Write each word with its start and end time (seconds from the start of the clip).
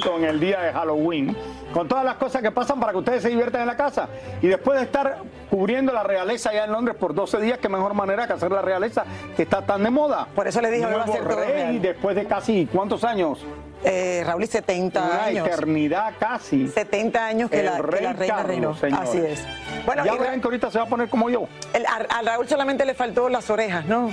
poquito 0.00 0.16
en 0.18 0.24
el 0.24 0.40
día 0.40 0.60
de 0.60 0.72
Halloween, 0.72 1.36
con 1.72 1.88
todas 1.88 2.04
las 2.04 2.16
cosas 2.16 2.42
que 2.42 2.50
pasan 2.50 2.80
para 2.80 2.92
que 2.92 2.98
ustedes 2.98 3.22
se 3.22 3.28
diviertan 3.28 3.62
en 3.62 3.66
la 3.66 3.76
casa. 3.76 4.08
Y 4.40 4.46
después 4.48 4.78
de 4.78 4.84
estar 4.84 5.18
cubriendo 5.50 5.92
la 5.92 6.02
realeza 6.02 6.50
allá 6.50 6.64
en 6.64 6.72
Londres 6.72 6.96
por 6.98 7.14
12 7.14 7.40
días, 7.40 7.58
qué 7.58 7.68
mejor 7.68 7.94
manera 7.94 8.26
que 8.26 8.32
hacer 8.34 8.50
la 8.50 8.62
realeza 8.62 9.04
que 9.36 9.42
está 9.42 9.62
tan 9.62 9.82
de 9.82 9.90
moda. 9.90 10.26
Por 10.34 10.46
eso 10.48 10.60
le 10.60 10.70
dije, 10.70 10.86
hoy 10.86 10.94
va 10.94 11.02
a 11.02 11.06
Nuevo 11.06 11.22
todo 11.28 11.36
rey, 11.40 11.52
real. 11.52 11.82
después 11.82 12.16
de 12.16 12.26
casi, 12.26 12.66
¿cuántos 12.72 13.04
años? 13.04 13.44
Eh, 13.84 14.22
Raúl, 14.24 14.44
y 14.44 14.46
70 14.46 15.02
Una 15.02 15.24
años. 15.24 15.46
eternidad 15.46 16.12
casi. 16.18 16.68
70 16.68 17.26
años 17.26 17.50
que 17.50 17.60
El 17.60 17.66
la, 17.66 17.76
que 17.76 17.82
rey 17.82 18.02
la 18.04 18.12
reina 18.12 18.36
Carlos, 18.36 18.80
reinó. 18.80 19.00
Así 19.00 19.18
es. 19.18 19.44
Bueno, 19.84 20.04
ya 20.04 20.14
verán 20.14 20.40
que 20.40 20.46
ahorita 20.46 20.70
se 20.70 20.78
va 20.78 20.84
a 20.84 20.88
poner 20.88 21.08
como 21.08 21.28
yo. 21.28 21.46
el- 21.74 21.84
a, 21.86 21.96
a 22.18 22.22
Raúl 22.22 22.48
solamente 22.48 22.84
le 22.86 22.94
faltó 22.94 23.28
las 23.28 23.50
orejas, 23.50 23.84
¿no? 23.86 24.08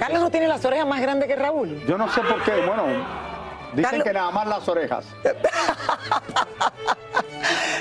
Carlos 0.00 0.20
no 0.20 0.30
tiene 0.30 0.48
las 0.48 0.62
orejas 0.64 0.86
más 0.86 1.00
grandes 1.00 1.28
que 1.28 1.36
Raúl. 1.36 1.80
Yo 1.86 1.96
no 1.96 2.08
sé 2.10 2.20
por 2.22 2.42
qué, 2.42 2.52
bueno, 2.66 2.82
dicen 3.76 3.90
Carlos- 3.90 4.04
que 4.04 4.12
nada 4.12 4.30
más 4.30 4.46
las 4.48 4.68
orejas. 4.68 5.04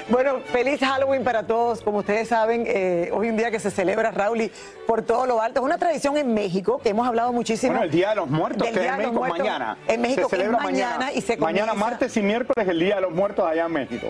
Bueno, 0.07 0.39
feliz 0.51 0.79
Halloween 0.81 1.23
para 1.23 1.47
todos. 1.47 1.81
Como 1.81 1.97
ustedes 1.99 2.27
saben, 2.29 2.65
eh, 2.67 3.09
hoy 3.11 3.29
un 3.29 3.37
día 3.37 3.49
que 3.49 3.59
se 3.59 3.71
celebra 3.71 4.11
Raúl 4.11 4.39
y 4.41 4.51
por 4.85 5.01
todo 5.01 5.25
lo 5.25 5.41
alto. 5.41 5.61
Es 5.61 5.65
una 5.65 5.79
tradición 5.79 6.15
en 6.17 6.31
México 6.33 6.79
que 6.81 6.89
hemos 6.89 7.07
hablado 7.07 7.33
muchísimo. 7.33 7.71
Bueno, 7.73 7.85
el 7.85 7.91
Día 7.91 8.09
de 8.09 8.15
los 8.17 8.29
Muertos, 8.29 8.67
que 8.67 8.79
es 8.79 8.85
en 8.85 8.97
México 8.97 9.13
Muertos 9.13 9.39
mañana. 9.39 9.77
En 9.87 10.01
México 10.01 10.29
se 10.29 10.37
celebra 10.37 10.59
mañana, 10.59 11.11
y 11.11 11.21
se 11.21 11.37
Mañana 11.37 11.71
comienza- 11.71 11.89
martes 11.89 12.17
y 12.17 12.21
miércoles 12.21 12.69
el 12.69 12.79
Día 12.79 12.95
de 12.95 13.01
los 13.01 13.11
Muertos 13.13 13.47
allá 13.49 13.65
en 13.65 13.73
México. 13.73 14.07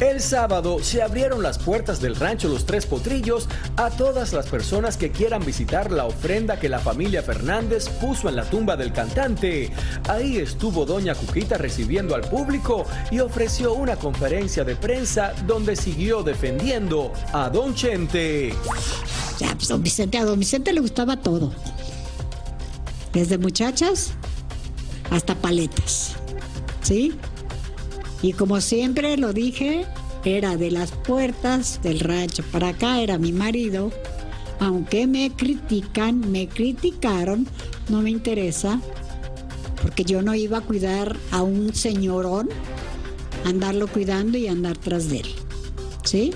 El 0.00 0.20
sábado 0.20 0.78
se 0.82 1.02
abrieron 1.02 1.42
las 1.42 1.58
puertas 1.58 2.02
del 2.02 2.16
rancho 2.16 2.48
Los 2.48 2.66
Tres 2.66 2.84
Potrillos 2.84 3.48
a 3.78 3.88
todas 3.88 4.34
las 4.34 4.46
personas 4.46 4.98
que 4.98 5.10
quieran 5.10 5.44
visitar 5.44 5.90
la 5.90 6.04
ofrenda 6.04 6.60
que 6.60 6.68
la 6.68 6.80
familia 6.80 7.22
Fernández 7.22 7.88
puso 7.88 8.28
en 8.28 8.36
la 8.36 8.44
tumba 8.44 8.76
del 8.76 8.92
cantante. 8.92 9.72
Ahí 10.06 10.36
estuvo 10.36 10.84
Doña 10.84 11.14
Cuquita 11.14 11.56
recibiendo 11.56 12.14
al 12.14 12.20
público 12.22 12.84
y 13.10 13.20
ofreció 13.20 13.72
una 13.72 13.96
conferencia 13.96 14.64
de 14.64 14.76
prensa 14.76 15.32
donde 15.46 15.76
siguió 15.76 16.22
defendiendo 16.22 17.10
a 17.32 17.48
Don 17.48 17.74
Chente. 17.74 18.52
Ya, 19.38 19.54
pues 19.54 19.68
don 19.68 19.82
Vicente, 19.82 20.18
a 20.18 20.26
don 20.26 20.38
Vicente 20.38 20.74
le 20.74 20.80
gustaba 20.80 21.16
todo. 21.16 21.52
Desde 23.14 23.38
muchachas 23.38 24.12
hasta 25.10 25.34
paletas. 25.34 26.16
¿Sí? 26.82 27.14
Y 28.22 28.32
como 28.32 28.60
siempre 28.60 29.16
lo 29.16 29.32
dije, 29.32 29.86
era 30.24 30.56
de 30.56 30.70
las 30.70 30.90
puertas 30.92 31.80
del 31.82 32.00
rancho. 32.00 32.42
Para 32.50 32.68
acá 32.68 33.00
era 33.00 33.18
mi 33.18 33.32
marido. 33.32 33.92
Aunque 34.58 35.06
me 35.06 35.30
critican, 35.30 36.20
me 36.32 36.48
criticaron, 36.48 37.46
no 37.88 38.00
me 38.02 38.10
interesa. 38.10 38.80
Porque 39.82 40.04
yo 40.04 40.22
no 40.22 40.34
iba 40.34 40.58
a 40.58 40.62
cuidar 40.62 41.16
a 41.30 41.42
un 41.42 41.74
señorón, 41.74 42.48
andarlo 43.44 43.86
cuidando 43.86 44.38
y 44.38 44.48
andar 44.48 44.78
tras 44.78 45.08
de 45.08 45.18
él. 45.18 45.28
¿Sí? 46.02 46.32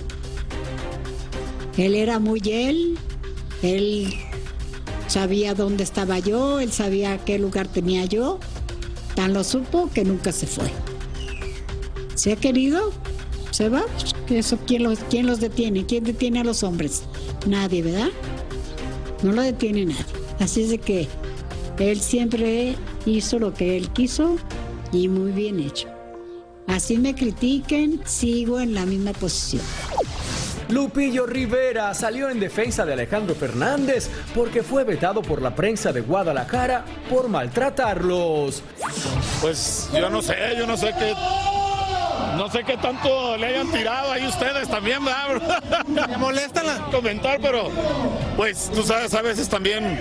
Él 1.76 1.94
era 1.94 2.18
muy 2.18 2.42
él, 2.44 2.98
él 3.62 4.14
sabía 5.06 5.54
dónde 5.54 5.82
estaba 5.82 6.18
yo, 6.18 6.60
él 6.60 6.72
sabía 6.72 7.18
qué 7.24 7.38
lugar 7.38 7.68
tenía 7.68 8.04
yo, 8.04 8.38
tan 9.14 9.32
lo 9.32 9.42
supo 9.44 9.88
que 9.92 10.04
nunca 10.04 10.30
se 10.30 10.46
fue. 10.46 10.70
¿Se 12.20 12.32
ha 12.32 12.36
querido? 12.36 12.92
¿Se 13.50 13.70
va? 13.70 13.82
Eso, 14.28 14.58
¿quién, 14.66 14.82
los, 14.82 14.98
¿Quién 15.08 15.26
los 15.26 15.40
detiene? 15.40 15.86
¿Quién 15.86 16.04
detiene 16.04 16.40
a 16.40 16.44
los 16.44 16.62
hombres? 16.62 17.04
Nadie, 17.46 17.82
¿verdad? 17.82 18.10
No 19.22 19.32
lo 19.32 19.40
detiene 19.40 19.86
nadie. 19.86 20.04
Así 20.38 20.64
es 20.64 20.68
de 20.68 20.76
que 20.76 21.08
él 21.78 21.98
siempre 21.98 22.76
hizo 23.06 23.38
lo 23.38 23.54
que 23.54 23.74
él 23.78 23.88
quiso 23.92 24.36
y 24.92 25.08
muy 25.08 25.32
bien 25.32 25.60
hecho. 25.60 25.88
Así 26.66 26.98
me 26.98 27.14
critiquen, 27.14 28.02
sigo 28.04 28.60
en 28.60 28.74
la 28.74 28.84
misma 28.84 29.12
posición. 29.14 29.62
Lupillo 30.68 31.24
Rivera 31.24 31.94
salió 31.94 32.28
en 32.28 32.38
defensa 32.38 32.84
de 32.84 32.92
Alejandro 32.92 33.34
Fernández 33.34 34.10
porque 34.34 34.62
fue 34.62 34.84
vetado 34.84 35.22
por 35.22 35.40
la 35.40 35.56
prensa 35.56 35.90
de 35.90 36.02
Guadalajara 36.02 36.84
por 37.08 37.30
maltratarlos. 37.30 38.62
Pues 39.40 39.88
yo 39.94 40.10
no 40.10 40.20
sé, 40.20 40.36
yo 40.58 40.66
no 40.66 40.76
sé 40.76 40.92
qué. 40.98 41.14
No 42.36 42.50
sé 42.50 42.64
qué 42.64 42.76
tanto 42.76 43.36
le 43.36 43.46
hayan 43.46 43.70
tirado 43.70 44.12
ahí 44.12 44.26
ustedes 44.26 44.68
también, 44.68 45.04
¿verdad? 45.04 45.84
Me 45.86 46.16
molestan 46.16 46.66
comentar, 46.90 47.38
pero 47.40 47.70
pues 48.36 48.70
tú 48.72 48.82
sabes, 48.82 49.12
a 49.14 49.22
veces 49.22 49.48
también. 49.48 50.00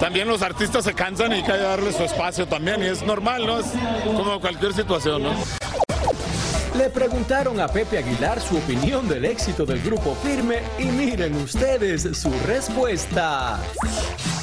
También 0.00 0.26
los 0.28 0.42
artistas 0.42 0.84
se 0.84 0.92
cansan 0.92 1.32
y 1.32 1.36
hay 1.36 1.42
que 1.44 1.56
darles 1.56 1.96
su 1.96 2.02
espacio 2.02 2.46
también, 2.46 2.82
y 2.82 2.86
es 2.86 3.02
normal, 3.02 3.46
¿no? 3.46 3.60
Es 3.60 3.66
como 4.04 4.40
cualquier 4.40 4.74
situación, 4.74 5.22
¿no? 5.22 5.30
Le 6.76 6.90
preguntaron 6.90 7.60
a 7.60 7.68
Pepe 7.68 7.98
Aguilar 7.98 8.40
su 8.40 8.56
opinión 8.56 9.08
del 9.08 9.24
éxito 9.24 9.64
del 9.64 9.80
grupo 9.80 10.16
Firme 10.16 10.58
y 10.76 10.86
miren 10.86 11.36
ustedes 11.36 12.02
su 12.18 12.32
respuesta. 12.46 13.60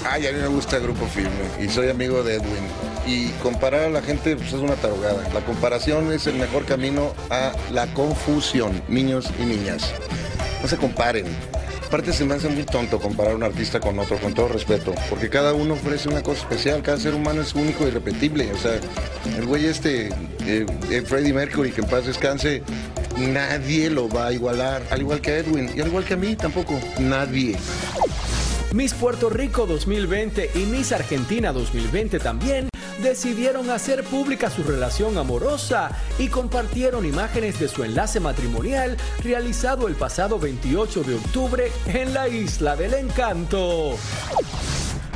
Ay, 0.09 0.27
a 0.27 0.31
mí 0.31 0.39
me 0.39 0.47
gusta 0.47 0.77
el 0.77 0.83
grupo 0.83 1.05
firme 1.07 1.31
y 1.59 1.67
soy 1.67 1.89
amigo 1.89 2.23
de 2.23 2.35
Edwin. 2.35 2.65
Y 3.05 3.29
comparar 3.43 3.81
a 3.81 3.89
la 3.89 4.01
gente 4.01 4.37
pues, 4.37 4.47
es 4.47 4.53
una 4.53 4.75
tarugada. 4.75 5.27
La 5.33 5.41
comparación 5.41 6.11
es 6.13 6.25
el 6.25 6.35
mejor 6.35 6.65
camino 6.65 7.13
a 7.29 7.51
la 7.71 7.85
confusión, 7.93 8.81
niños 8.87 9.29
y 9.37 9.43
niñas. 9.43 9.93
No 10.61 10.69
se 10.69 10.77
comparen. 10.77 11.25
Aparte 11.91 12.13
se 12.13 12.23
me 12.23 12.35
hace 12.35 12.47
muy 12.47 12.63
tonto 12.63 13.01
comparar 13.01 13.35
un 13.35 13.43
artista 13.43 13.81
con 13.81 13.99
otro, 13.99 14.17
con 14.17 14.33
todo 14.33 14.47
respeto, 14.47 14.95
porque 15.09 15.27
cada 15.27 15.53
uno 15.53 15.73
ofrece 15.73 16.07
una 16.07 16.23
cosa 16.23 16.39
especial, 16.39 16.81
cada 16.81 16.97
ser 16.97 17.13
humano 17.13 17.41
es 17.41 17.53
único 17.53 17.83
y 17.83 17.87
irrepetible. 17.87 18.49
O 18.53 18.57
sea, 18.57 18.79
el 19.37 19.45
güey 19.45 19.65
este, 19.65 20.07
eh, 20.45 20.65
eh, 20.89 21.01
Freddie 21.05 21.33
Mercury, 21.33 21.71
que 21.71 21.81
en 21.81 21.89
paz 21.89 22.05
descanse, 22.05 22.63
Nadie 23.17 23.89
lo 23.89 24.07
va 24.07 24.27
a 24.27 24.31
igualar, 24.31 24.81
al 24.89 25.01
igual 25.01 25.19
que 25.19 25.39
Edwin 25.39 25.69
y 25.75 25.81
al 25.81 25.87
igual 25.87 26.05
que 26.05 26.13
a 26.13 26.17
mí 26.17 26.33
tampoco. 26.37 26.79
Nadie. 26.97 27.57
Miss 28.71 28.93
Puerto 28.93 29.29
Rico 29.29 29.65
2020 29.65 30.51
y 30.55 30.59
Miss 30.59 30.93
Argentina 30.93 31.51
2020 31.51 32.19
también 32.19 32.70
decidieron 33.01 33.69
hacer 33.69 34.03
pública 34.03 34.49
su 34.49 34.63
relación 34.63 35.17
amorosa 35.17 35.91
y 36.17 36.29
compartieron 36.29 37.05
imágenes 37.05 37.59
de 37.59 37.67
su 37.67 37.83
enlace 37.83 38.19
matrimonial 38.19 38.97
realizado 39.23 39.87
el 39.87 39.95
pasado 39.95 40.39
28 40.39 41.03
de 41.03 41.15
octubre 41.15 41.71
en 41.87 42.13
la 42.13 42.27
Isla 42.27 42.75
del 42.75 42.93
Encanto. 42.93 43.97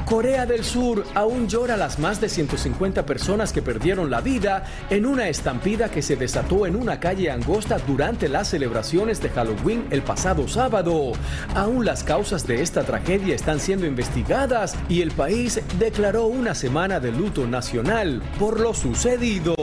Corea 0.06 0.46
del 0.46 0.63
Sur 0.63 1.04
aún 1.16 1.48
llora 1.48 1.75
las 1.78 1.98
más 1.98 2.22
de 2.22 2.30
150 2.30 3.07
personas 3.07 3.52
que 3.52 3.63
perdieron 3.63 4.12
la 4.12 4.22
vida 4.22 4.63
en 4.92 5.07
una 5.07 5.30
estampida 5.30 5.90
que 5.90 6.04
se 6.04 6.16
desató 6.16 6.68
en 6.68 6.75
una 6.75 7.00
calle 7.00 7.31
angosta 7.31 7.80
durante 7.80 8.30
las 8.30 8.50
celebraciones 8.50 9.19
de 9.19 9.30
Halloween 9.30 9.88
el 9.90 10.04
pasado 10.04 10.48
sábado. 10.48 11.13
Aún 11.56 11.86
las 11.86 12.04
causas 12.04 12.46
de 12.46 12.62
esta 12.62 12.84
tragedia 12.84 13.34
están 13.34 13.60
siendo 13.60 13.88
investigadas 13.88 14.75
y 14.90 15.02
el 15.02 15.10
país 15.10 15.60
declaró 15.80 16.28
una 16.28 16.54
semana 16.54 17.00
de 17.00 17.12
luto 17.12 17.48
nacional 17.48 18.22
por 18.38 18.60
lo 18.60 18.75
sucedido. 18.75 19.56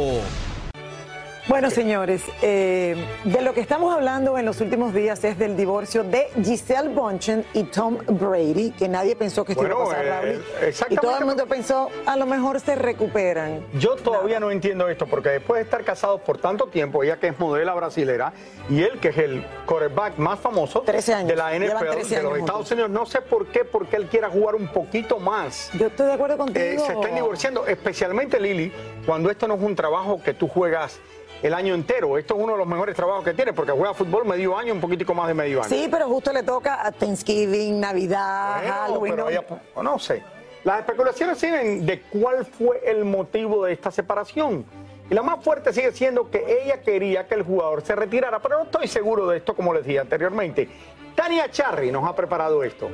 Bueno, 1.52 1.68
señores, 1.70 2.22
eh, 2.40 2.96
de 3.24 3.42
lo 3.42 3.52
que 3.52 3.60
estamos 3.60 3.92
hablando 3.92 4.38
en 4.38 4.46
los 4.46 4.62
últimos 4.62 4.94
días 4.94 5.22
es 5.22 5.38
del 5.38 5.54
divorcio 5.54 6.02
de 6.02 6.28
Giselle 6.42 6.88
Bonchen 6.88 7.44
y 7.52 7.64
Tom 7.64 7.98
Brady, 8.08 8.70
que 8.70 8.88
nadie 8.88 9.14
pensó 9.16 9.44
que 9.44 9.52
esto 9.52 9.66
iba 9.66 9.74
a 9.74 9.84
pasar, 9.84 10.28
eh. 10.28 10.40
Y 10.62 10.64
exactamente. 10.64 11.06
todo 11.06 11.18
el 11.18 11.24
mundo 11.26 11.46
pensó, 11.46 11.90
a 12.06 12.16
lo 12.16 12.24
mejor 12.24 12.58
se 12.58 12.74
recuperan. 12.74 13.66
Yo 13.74 13.96
todavía 13.96 14.40
no 14.40 14.50
entiendo 14.50 14.88
esto, 14.88 15.04
porque 15.06 15.28
después 15.28 15.58
de 15.58 15.64
estar 15.64 15.84
casados 15.84 16.22
por 16.22 16.38
tanto 16.38 16.68
tiempo, 16.68 17.02
ella 17.02 17.18
que 17.18 17.26
es 17.28 17.38
modela 17.38 17.74
brasilera, 17.74 18.32
y 18.70 18.82
él 18.82 18.98
que 18.98 19.08
es 19.08 19.18
el 19.18 19.44
quarterback 19.66 20.16
más 20.16 20.40
famoso 20.40 20.80
13 20.80 21.12
años. 21.12 21.28
de 21.28 21.36
la 21.36 21.52
NFL 21.54 21.90
13 21.90 22.16
de 22.16 22.22
los 22.22 22.38
Estados. 22.38 22.70
Unidos, 22.70 22.88
no 22.88 23.04
sé 23.04 23.20
por 23.20 23.48
qué, 23.48 23.66
porque 23.66 23.96
él 23.96 24.06
quiera 24.06 24.30
jugar 24.30 24.54
un 24.54 24.68
poquito 24.68 25.18
más. 25.18 25.70
Yo 25.78 25.88
estoy 25.88 26.06
de 26.06 26.12
acuerdo 26.14 26.36
Eh, 26.36 26.38
contigo. 26.38 26.86
se 26.86 26.92
están 26.94 27.14
divorciando, 27.14 27.66
especialmente 27.66 28.40
Lili, 28.40 28.72
cuando 29.04 29.30
esto 29.30 29.46
no 29.46 29.56
es 29.56 29.60
un 29.60 29.76
trabajo 29.76 30.18
que 30.24 30.32
tú 30.32 30.48
juegas 30.48 30.98
el 31.42 31.54
año 31.54 31.74
entero. 31.74 32.16
Esto 32.18 32.34
es 32.36 32.40
uno 32.42 32.52
de 32.52 32.58
los 32.58 32.66
mejores 32.66 32.94
trabajos 32.96 33.24
que 33.24 33.34
tiene, 33.34 33.52
porque 33.52 33.72
juega 33.72 33.92
fútbol 33.94 34.24
medio 34.24 34.56
año, 34.56 34.72
un 34.74 34.80
poquitico 34.80 35.12
más 35.14 35.28
de 35.28 35.34
medio 35.34 35.60
año. 35.60 35.68
Sí, 35.68 35.88
pero 35.90 36.08
justo 36.08 36.32
le 36.32 36.42
toca 36.42 36.86
a 36.86 36.92
Thanksgiving, 36.92 37.80
Navidad, 37.80 38.60
Bueno, 38.60 38.74
Halloween. 38.74 39.12
pero 39.14 39.24
¿no? 39.24 39.30
ella- 39.30 39.44
no 39.82 39.98
sé. 39.98 40.22
Las 40.64 40.78
especulaciones 40.80 41.38
siguen 41.38 41.84
de 41.84 42.02
cuál 42.02 42.46
fue 42.46 42.80
el 42.86 43.04
motivo 43.04 43.64
de 43.64 43.72
esta 43.72 43.90
separación. 43.90 44.64
Y 45.10 45.14
la 45.14 45.22
más 45.22 45.44
fuerte 45.44 45.72
sigue 45.72 45.90
siendo 45.92 46.30
que 46.30 46.62
ella 46.62 46.80
quería 46.80 47.26
que 47.26 47.34
el 47.34 47.42
jugador 47.42 47.82
se 47.82 47.94
retirara, 47.96 48.38
pero 48.40 48.58
no 48.58 48.64
estoy 48.64 48.86
seguro 48.86 49.26
de 49.26 49.38
esto, 49.38 49.54
como 49.54 49.74
les 49.74 49.84
dije 49.84 49.98
anteriormente. 49.98 50.68
Tania 51.16 51.50
Charry 51.50 51.90
nos 51.90 52.08
ha 52.08 52.14
preparado 52.14 52.62
esto. 52.62 52.88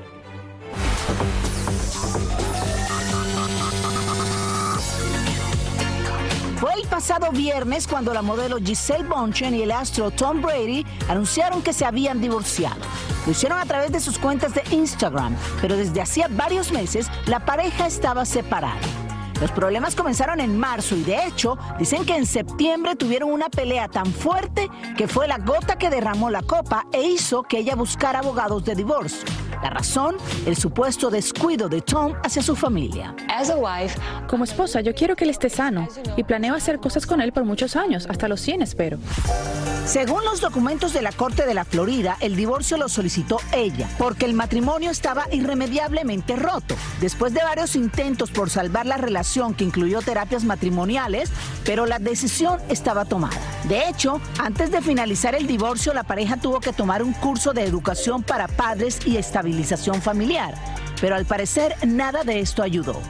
Pasado 6.99 7.31
viernes 7.31 7.87
cuando 7.87 8.12
la 8.12 8.23
modelo 8.23 8.56
Giselle 8.56 9.05
Bonchen 9.05 9.55
y 9.55 9.62
el 9.62 9.71
astro 9.71 10.11
Tom 10.11 10.43
Brady 10.43 10.85
anunciaron 11.09 11.62
que 11.62 11.73
se 11.73 11.85
habían 11.85 12.21
divorciado. 12.21 12.81
Lo 13.25 13.31
hicieron 13.31 13.61
a 13.61 13.65
través 13.67 13.93
de 13.93 14.00
sus 14.00 14.19
cuentas 14.19 14.53
de 14.53 14.65
Instagram, 14.73 15.37
pero 15.61 15.77
desde 15.77 16.00
hacía 16.00 16.27
varios 16.29 16.73
meses 16.73 17.09
la 17.27 17.45
pareja 17.45 17.87
estaba 17.87 18.25
separada. 18.25 18.81
Los 19.41 19.53
problemas 19.53 19.95
comenzaron 19.95 20.41
en 20.41 20.59
marzo 20.59 20.97
y 20.97 21.05
de 21.05 21.25
hecho 21.25 21.56
dicen 21.79 22.05
que 22.05 22.17
en 22.17 22.27
septiembre 22.27 22.97
tuvieron 22.97 23.31
una 23.31 23.49
pelea 23.49 23.87
tan 23.87 24.06
fuerte 24.06 24.69
que 24.97 25.06
fue 25.06 25.29
la 25.29 25.39
gota 25.39 25.79
que 25.79 25.91
derramó 25.91 26.31
la 26.31 26.43
copa 26.43 26.89
e 26.91 27.03
hizo 27.03 27.45
que 27.45 27.59
ella 27.59 27.77
buscara 27.77 28.19
abogados 28.19 28.65
de 28.65 28.75
divorcio. 28.75 29.48
La 29.63 29.71
razón, 29.71 30.17
el 30.47 30.57
supuesto 30.57 31.11
descuido 31.11 31.69
de 31.69 31.81
Tom 31.81 32.15
hacia 32.23 32.43
su 32.43 32.55
familia. 32.55 33.15
Como 34.29 34.45
esposa, 34.45 34.81
yo 34.81 34.95
quiero 34.95 35.17
que 35.17 35.25
él 35.25 35.31
esté 35.31 35.51
sano 35.51 35.89
y 36.17 36.25
planeo 36.25 36.55
hacer 36.55 36.79
cosas 36.79 37.07
con 37.07 37.21
él 37.21 37.33
por 37.33 37.45
muchos 37.45 37.77
años, 37.77 38.07
hasta 38.09 38.29
los 38.29 38.41
100 38.41 38.63
espero. 38.63 38.99
Según 39.85 40.23
los 40.23 40.43
documentos 40.43 40.93
de 40.93 41.01
la 41.01 41.13
Corte 41.13 41.47
de 41.47 41.55
la 41.55 41.65
Florida, 41.65 42.19
el 42.21 42.37
divorcio 42.37 42.77
lo 42.77 42.91
solicitó 42.91 43.39
ella, 43.53 43.89
porque 43.97 44.27
el 44.27 44.35
matrimonio 44.35 44.91
estaba 44.91 45.27
irremediablemente 45.33 46.37
roto. 46.37 46.75
Después 47.01 47.33
de 47.33 47.43
varios 47.43 47.75
intentos 47.75 48.31
por 48.31 48.51
salvar 48.51 48.85
la 48.85 48.99
relación 48.99 49.55
que 49.55 49.65
incluyó 49.65 50.03
terapias 50.03 50.45
matrimoniales, 50.45 51.31
pero 51.65 51.87
la 51.87 51.99
decisión 51.99 52.61
estaba 52.69 53.07
tomada. 53.07 53.39
De 53.65 53.89
hecho, 53.89 54.21
antes 54.39 54.71
de 54.71 54.83
finalizar 54.83 55.35
el 55.35 55.47
divorcio, 55.47 55.95
la 55.95 56.05
pareja 56.05 56.37
tuvo 56.37 56.61
que 56.61 56.75
tomar 56.75 57.03
un 57.03 57.15
curso 57.15 57.55
de 57.55 57.65
educación 57.65 58.23
para 58.23 58.47
padres 58.47 58.99
y 59.07 59.17
familiar, 60.03 60.55
pero 61.00 61.15
al 61.15 61.27
parecer 61.27 61.75
nada 61.87 62.25
de 62.25 62.41
esto 62.41 62.62
ayudó. 62.62 63.00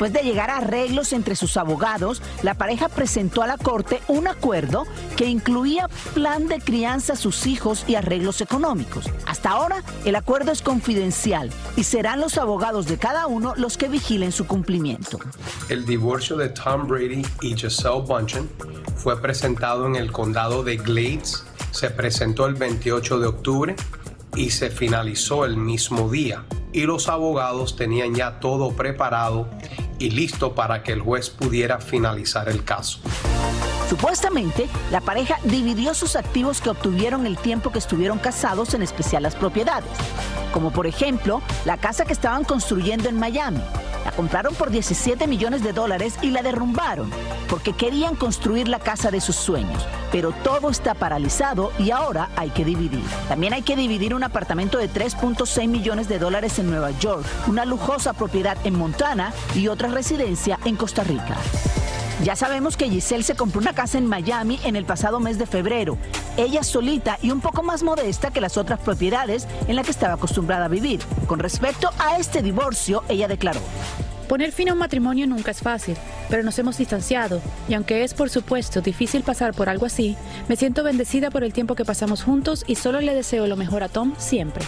Después 0.00 0.12
de 0.12 0.22
llegar 0.22 0.50
a 0.50 0.58
arreglos 0.58 1.12
entre 1.12 1.36
sus 1.36 1.56
abogados, 1.56 2.22
la 2.42 2.54
pareja 2.54 2.88
presentó 2.88 3.42
a 3.42 3.46
la 3.46 3.58
corte 3.58 4.00
un 4.08 4.28
acuerdo 4.28 4.86
que 5.16 5.26
incluía 5.26 5.88
plan 6.14 6.48
de 6.48 6.58
crianza 6.58 7.14
a 7.14 7.16
sus 7.16 7.46
hijos 7.46 7.84
y 7.86 7.96
arreglos 7.96 8.40
económicos. 8.40 9.10
Hasta 9.26 9.50
ahora, 9.50 9.82
el 10.04 10.14
acuerdo 10.16 10.52
es 10.52 10.62
confidencial 10.62 11.50
y 11.76 11.84
serán 11.84 12.20
los 12.20 12.38
abogados 12.38 12.86
de 12.86 12.98
cada 12.98 13.26
uno 13.26 13.54
los 13.56 13.76
que 13.76 13.88
vigilen 13.88 14.32
su 14.32 14.46
cumplimiento. 14.46 15.18
El 15.68 15.84
divorcio 15.84 16.36
de 16.36 16.50
Tom 16.50 16.86
Brady 16.86 17.26
y 17.42 17.56
Giselle 17.56 18.00
Bundchen 18.00 18.48
fue 18.96 19.20
presentado 19.20 19.86
en 19.86 19.96
el 19.96 20.12
condado 20.12 20.62
de 20.62 20.76
Glades, 20.76 21.44
se 21.72 21.90
presentó 21.90 22.46
el 22.46 22.54
28 22.54 23.18
de 23.18 23.26
octubre 23.26 23.76
y 24.36 24.50
se 24.50 24.70
finalizó 24.70 25.44
el 25.44 25.56
mismo 25.56 26.08
día. 26.08 26.44
Y 26.72 26.82
los 26.82 27.08
abogados 27.08 27.76
tenían 27.76 28.14
ya 28.14 28.40
todo 28.40 28.72
preparado 28.72 29.48
y 29.98 30.10
listo 30.10 30.54
para 30.54 30.82
que 30.82 30.92
el 30.92 31.00
juez 31.00 31.30
pudiera 31.30 31.78
finalizar 31.78 32.48
el 32.48 32.64
caso. 32.64 33.00
Supuestamente, 33.88 34.68
la 34.92 35.00
pareja 35.00 35.38
dividió 35.42 35.94
sus 35.94 36.14
activos 36.14 36.60
que 36.60 36.70
obtuvieron 36.70 37.26
el 37.26 37.36
tiempo 37.36 37.72
que 37.72 37.80
estuvieron 37.80 38.18
casados, 38.18 38.72
en 38.74 38.82
especial 38.82 39.24
las 39.24 39.34
propiedades, 39.34 39.90
como 40.52 40.70
por 40.70 40.86
ejemplo 40.86 41.42
la 41.64 41.76
casa 41.76 42.04
que 42.04 42.12
estaban 42.12 42.44
construyendo 42.44 43.08
en 43.08 43.18
Miami. 43.18 43.60
La 44.04 44.12
compraron 44.12 44.54
por 44.54 44.70
17 44.70 45.26
millones 45.26 45.62
de 45.62 45.72
dólares 45.72 46.14
y 46.22 46.30
la 46.30 46.42
derrumbaron 46.42 47.10
porque 47.48 47.72
querían 47.72 48.14
construir 48.14 48.68
la 48.68 48.78
casa 48.78 49.10
de 49.10 49.20
sus 49.20 49.36
sueños. 49.36 49.86
Pero 50.12 50.32
todo 50.32 50.70
está 50.70 50.94
paralizado 50.94 51.72
y 51.78 51.90
ahora 51.90 52.30
hay 52.36 52.50
que 52.50 52.64
dividir. 52.64 53.02
También 53.28 53.52
hay 53.52 53.62
que 53.62 53.76
dividir 53.76 54.14
un 54.14 54.24
apartamento 54.24 54.78
de 54.78 54.88
3.6 54.88 55.68
millones 55.68 56.08
de 56.08 56.18
dólares 56.18 56.58
en 56.58 56.70
Nueva 56.70 56.92
York, 56.92 57.24
una 57.48 57.64
lujosa 57.64 58.12
propiedad 58.12 58.56
en 58.64 58.76
Montana 58.76 59.32
y 59.54 59.68
otra 59.68 59.88
residencia 59.88 60.58
en 60.64 60.76
Costa 60.76 61.02
Rica. 61.02 61.36
Ya 62.22 62.36
sabemos 62.36 62.76
que 62.76 62.90
Giselle 62.90 63.22
se 63.22 63.34
compró 63.34 63.60
una 63.60 63.72
casa 63.72 63.96
en 63.96 64.06
Miami 64.06 64.60
en 64.64 64.76
el 64.76 64.84
pasado 64.84 65.20
mes 65.20 65.38
de 65.38 65.46
febrero. 65.46 65.96
Ella 66.36 66.62
solita 66.62 67.18
y 67.22 67.30
un 67.30 67.40
poco 67.40 67.62
más 67.62 67.82
modesta 67.82 68.30
que 68.30 68.42
las 68.42 68.58
otras 68.58 68.78
propiedades 68.78 69.48
en 69.68 69.76
las 69.76 69.86
que 69.86 69.92
estaba 69.92 70.14
acostumbrada 70.14 70.66
a 70.66 70.68
vivir. 70.68 71.00
Con 71.26 71.38
respecto 71.38 71.88
a 71.98 72.18
este 72.18 72.42
divorcio, 72.42 73.04
ella 73.08 73.26
declaró. 73.26 73.60
Poner 74.28 74.52
fin 74.52 74.68
a 74.68 74.74
un 74.74 74.78
matrimonio 74.78 75.26
nunca 75.26 75.50
es 75.50 75.60
fácil, 75.60 75.96
pero 76.28 76.42
nos 76.42 76.58
hemos 76.58 76.76
distanciado, 76.76 77.40
y 77.68 77.74
aunque 77.74 78.04
es 78.04 78.14
por 78.14 78.30
supuesto 78.30 78.80
difícil 78.80 79.22
pasar 79.22 79.54
por 79.54 79.68
algo 79.68 79.86
así, 79.86 80.16
me 80.46 80.54
siento 80.54 80.84
bendecida 80.84 81.30
por 81.30 81.42
el 81.42 81.52
tiempo 81.52 81.74
que 81.74 81.84
pasamos 81.84 82.22
juntos 82.22 82.64
y 82.68 82.76
solo 82.76 83.00
le 83.00 83.14
deseo 83.14 83.48
lo 83.48 83.56
mejor 83.56 83.82
a 83.82 83.88
Tom 83.88 84.12
siempre. 84.18 84.64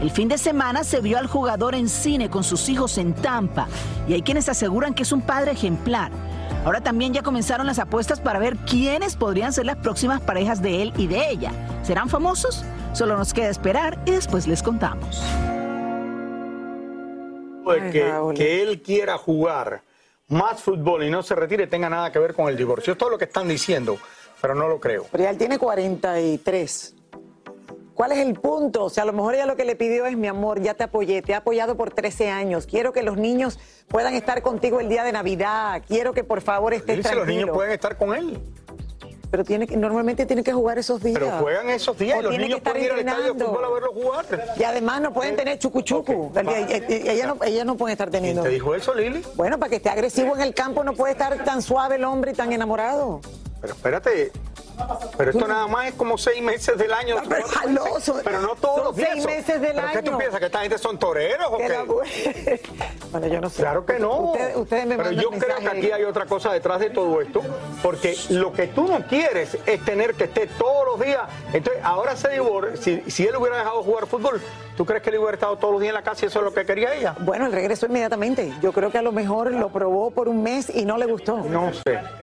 El 0.00 0.10
fin 0.10 0.28
de 0.28 0.38
semana 0.38 0.82
se 0.82 1.00
vio 1.00 1.18
al 1.18 1.26
jugador 1.26 1.74
en 1.74 1.88
cine 1.88 2.30
con 2.30 2.42
sus 2.42 2.70
hijos 2.70 2.96
en 2.96 3.12
Tampa 3.12 3.68
y 4.08 4.14
hay 4.14 4.22
quienes 4.22 4.48
aseguran 4.48 4.94
que 4.94 5.02
es 5.02 5.12
un 5.12 5.20
padre 5.20 5.52
ejemplar. 5.52 6.10
Ahora 6.64 6.82
también 6.82 7.14
ya 7.14 7.22
comenzaron 7.22 7.66
las 7.66 7.78
apuestas 7.78 8.20
para 8.20 8.38
ver 8.38 8.56
quiénes 8.56 9.16
podrían 9.16 9.52
ser 9.52 9.64
las 9.64 9.76
próximas 9.76 10.20
parejas 10.20 10.60
de 10.60 10.82
él 10.82 10.92
y 10.96 11.06
de 11.06 11.30
ella. 11.30 11.52
¿Serán 11.82 12.10
famosos? 12.10 12.64
Solo 12.92 13.16
nos 13.16 13.32
queda 13.32 13.48
esperar 13.48 13.98
y 14.04 14.10
después 14.10 14.46
les 14.46 14.62
contamos. 14.62 15.22
que, 17.92 18.12
que 18.34 18.62
él 18.62 18.82
quiera 18.82 19.16
jugar 19.16 19.82
más 20.28 20.60
fútbol 20.60 21.04
y 21.04 21.10
no 21.10 21.22
se 21.22 21.34
retire 21.34 21.66
tenga 21.66 21.88
nada 21.88 22.12
que 22.12 22.18
ver 22.18 22.34
con 22.34 22.48
el 22.48 22.56
divorcio. 22.56 22.92
Es 22.92 23.00
lo 23.00 23.16
que 23.16 23.24
están 23.24 23.48
diciendo, 23.48 23.98
pero 24.40 24.54
no 24.54 24.68
lo 24.68 24.78
creo. 24.78 25.06
Pero 25.10 25.24
ya 25.24 25.30
él 25.30 25.38
tiene 25.38 25.58
43. 25.58 26.94
¿Cuál 28.00 28.12
es 28.12 28.18
el 28.20 28.32
punto? 28.32 28.84
O 28.84 28.88
sea, 28.88 29.02
a 29.02 29.06
lo 29.06 29.12
mejor 29.12 29.34
ella 29.34 29.44
lo 29.44 29.56
que 29.56 29.66
le 29.66 29.76
pidió 29.76 30.06
es, 30.06 30.16
mi 30.16 30.26
amor, 30.26 30.62
ya 30.62 30.72
te 30.72 30.84
apoyé, 30.84 31.20
te 31.20 31.32
he 31.32 31.34
apoyado 31.34 31.76
por 31.76 31.90
13 31.90 32.30
años, 32.30 32.64
quiero 32.64 32.94
que 32.94 33.02
los 33.02 33.18
niños 33.18 33.58
puedan 33.88 34.14
estar 34.14 34.40
contigo 34.40 34.80
el 34.80 34.88
día 34.88 35.04
de 35.04 35.12
Navidad, 35.12 35.82
quiero 35.86 36.14
que 36.14 36.24
por 36.24 36.40
favor 36.40 36.72
estés 36.72 36.96
Dice, 36.96 37.10
tranquilo. 37.10 37.26
los 37.26 37.28
niños 37.28 37.50
pueden 37.50 37.72
estar 37.72 37.98
con 37.98 38.14
él. 38.14 38.38
Pero 39.30 39.44
tiene 39.44 39.66
que, 39.66 39.76
normalmente 39.76 40.24
tiene 40.24 40.42
que 40.42 40.54
jugar 40.54 40.78
esos 40.78 41.02
días. 41.02 41.18
Pero 41.18 41.30
juegan 41.40 41.68
esos 41.68 41.98
días 41.98 42.16
O 42.16 42.20
y 42.20 42.24
los 42.24 42.32
niños 42.38 42.48
que 42.48 42.54
estar 42.56 42.72
pueden 42.72 42.86
ir 42.86 42.92
al 42.92 42.98
estadio 43.00 43.34
de 43.34 43.44
fútbol 43.44 43.64
a 43.66 43.68
verlo 43.68 43.92
jugar. 43.92 44.26
Y 44.56 44.64
además 44.64 45.02
no 45.02 45.12
pueden 45.12 45.36
tener 45.36 45.58
chucuchucu. 45.58 46.32
Ella 46.88 47.26
no, 47.26 47.36
ella 47.44 47.64
no 47.66 47.76
puede 47.76 47.92
estar 47.92 48.08
teniendo. 48.08 48.42
¿Te 48.42 48.48
dijo 48.48 48.74
eso, 48.74 48.94
Lili? 48.94 49.22
Bueno, 49.36 49.58
para 49.58 49.68
que 49.68 49.76
esté 49.76 49.90
agresivo 49.90 50.34
en 50.36 50.40
el 50.40 50.54
campo 50.54 50.82
no 50.84 50.94
puede 50.94 51.12
estar 51.12 51.44
tan 51.44 51.60
suave 51.60 51.96
el 51.96 52.04
hombre 52.04 52.30
y 52.30 52.34
tan 52.34 52.50
enamorado. 52.50 53.20
Pero 53.60 53.74
espérate, 53.74 54.32
Pero 55.16 55.30
esto 55.30 55.46
nada 55.46 55.66
más 55.66 55.88
es 55.88 55.94
como 55.94 56.16
seis 56.18 56.42
meses 56.42 56.76
del 56.78 56.92
año. 56.92 57.16
No, 57.16 57.28
pero, 57.28 57.46
pero 58.24 58.40
no 58.40 58.54
todos 58.56 58.84
los 58.84 58.96
días. 58.96 59.10
seis 59.12 59.26
meses 59.26 59.60
del 59.60 59.74
¿Pero 59.76 59.88
qué 59.92 60.02
tú 60.02 60.10
año. 60.10 60.18
piensas? 60.18 60.40
¿Que 60.40 60.46
esta 60.46 60.60
gente 60.60 60.78
son 60.78 60.98
toreros 60.98 61.48
o 61.50 61.58
qué? 61.58 62.60
bueno, 63.12 63.26
yo 63.26 63.40
no 63.40 63.50
sé. 63.50 63.62
Claro 63.62 63.84
que 63.84 63.98
no. 63.98 64.32
Ustedes, 64.32 64.56
ustedes 64.56 64.86
me 64.86 64.96
Pero 64.96 65.10
yo 65.12 65.30
creo 65.30 65.56
que 65.58 65.68
aquí 65.68 65.92
hay 65.92 66.04
otra 66.04 66.26
cosa 66.26 66.52
detrás 66.52 66.80
de 66.80 66.90
todo 66.90 67.20
esto, 67.20 67.42
porque 67.82 68.16
lo 68.30 68.52
que 68.52 68.68
tú 68.68 68.86
no 68.86 69.06
quieres 69.06 69.56
es 69.66 69.84
tener 69.84 70.14
que 70.14 70.24
esté 70.24 70.46
todos 70.46 70.86
los 70.86 71.00
días. 71.00 71.22
Entonces, 71.52 71.82
ahora 71.84 72.16
se 72.16 72.28
divorcia. 72.30 72.76
Si, 72.76 73.10
si 73.10 73.26
él 73.26 73.36
hubiera 73.36 73.58
dejado 73.58 73.82
jugar 73.82 74.06
fútbol, 74.06 74.40
¿tú 74.76 74.84
crees 74.86 75.02
que 75.02 75.10
él 75.10 75.18
hubiera 75.18 75.34
estado 75.34 75.56
todos 75.56 75.72
los 75.72 75.80
días 75.82 75.90
en 75.90 75.94
la 75.96 76.02
casa 76.02 76.24
y 76.24 76.28
eso 76.28 76.38
es 76.38 76.44
lo 76.44 76.52
que 76.54 76.64
quería 76.64 76.94
ella? 76.94 77.14
Bueno, 77.20 77.46
él 77.46 77.52
regresó 77.52 77.86
inmediatamente. 77.86 78.52
Yo 78.62 78.72
creo 78.72 78.90
que 78.90 78.98
a 78.98 79.02
lo 79.02 79.12
mejor 79.12 79.52
lo 79.52 79.68
probó 79.70 80.10
por 80.10 80.28
un 80.28 80.42
mes 80.42 80.70
y 80.74 80.84
no 80.84 80.96
le 80.96 81.06
gustó. 81.06 81.38
No 81.38 81.72
sé. 81.72 82.00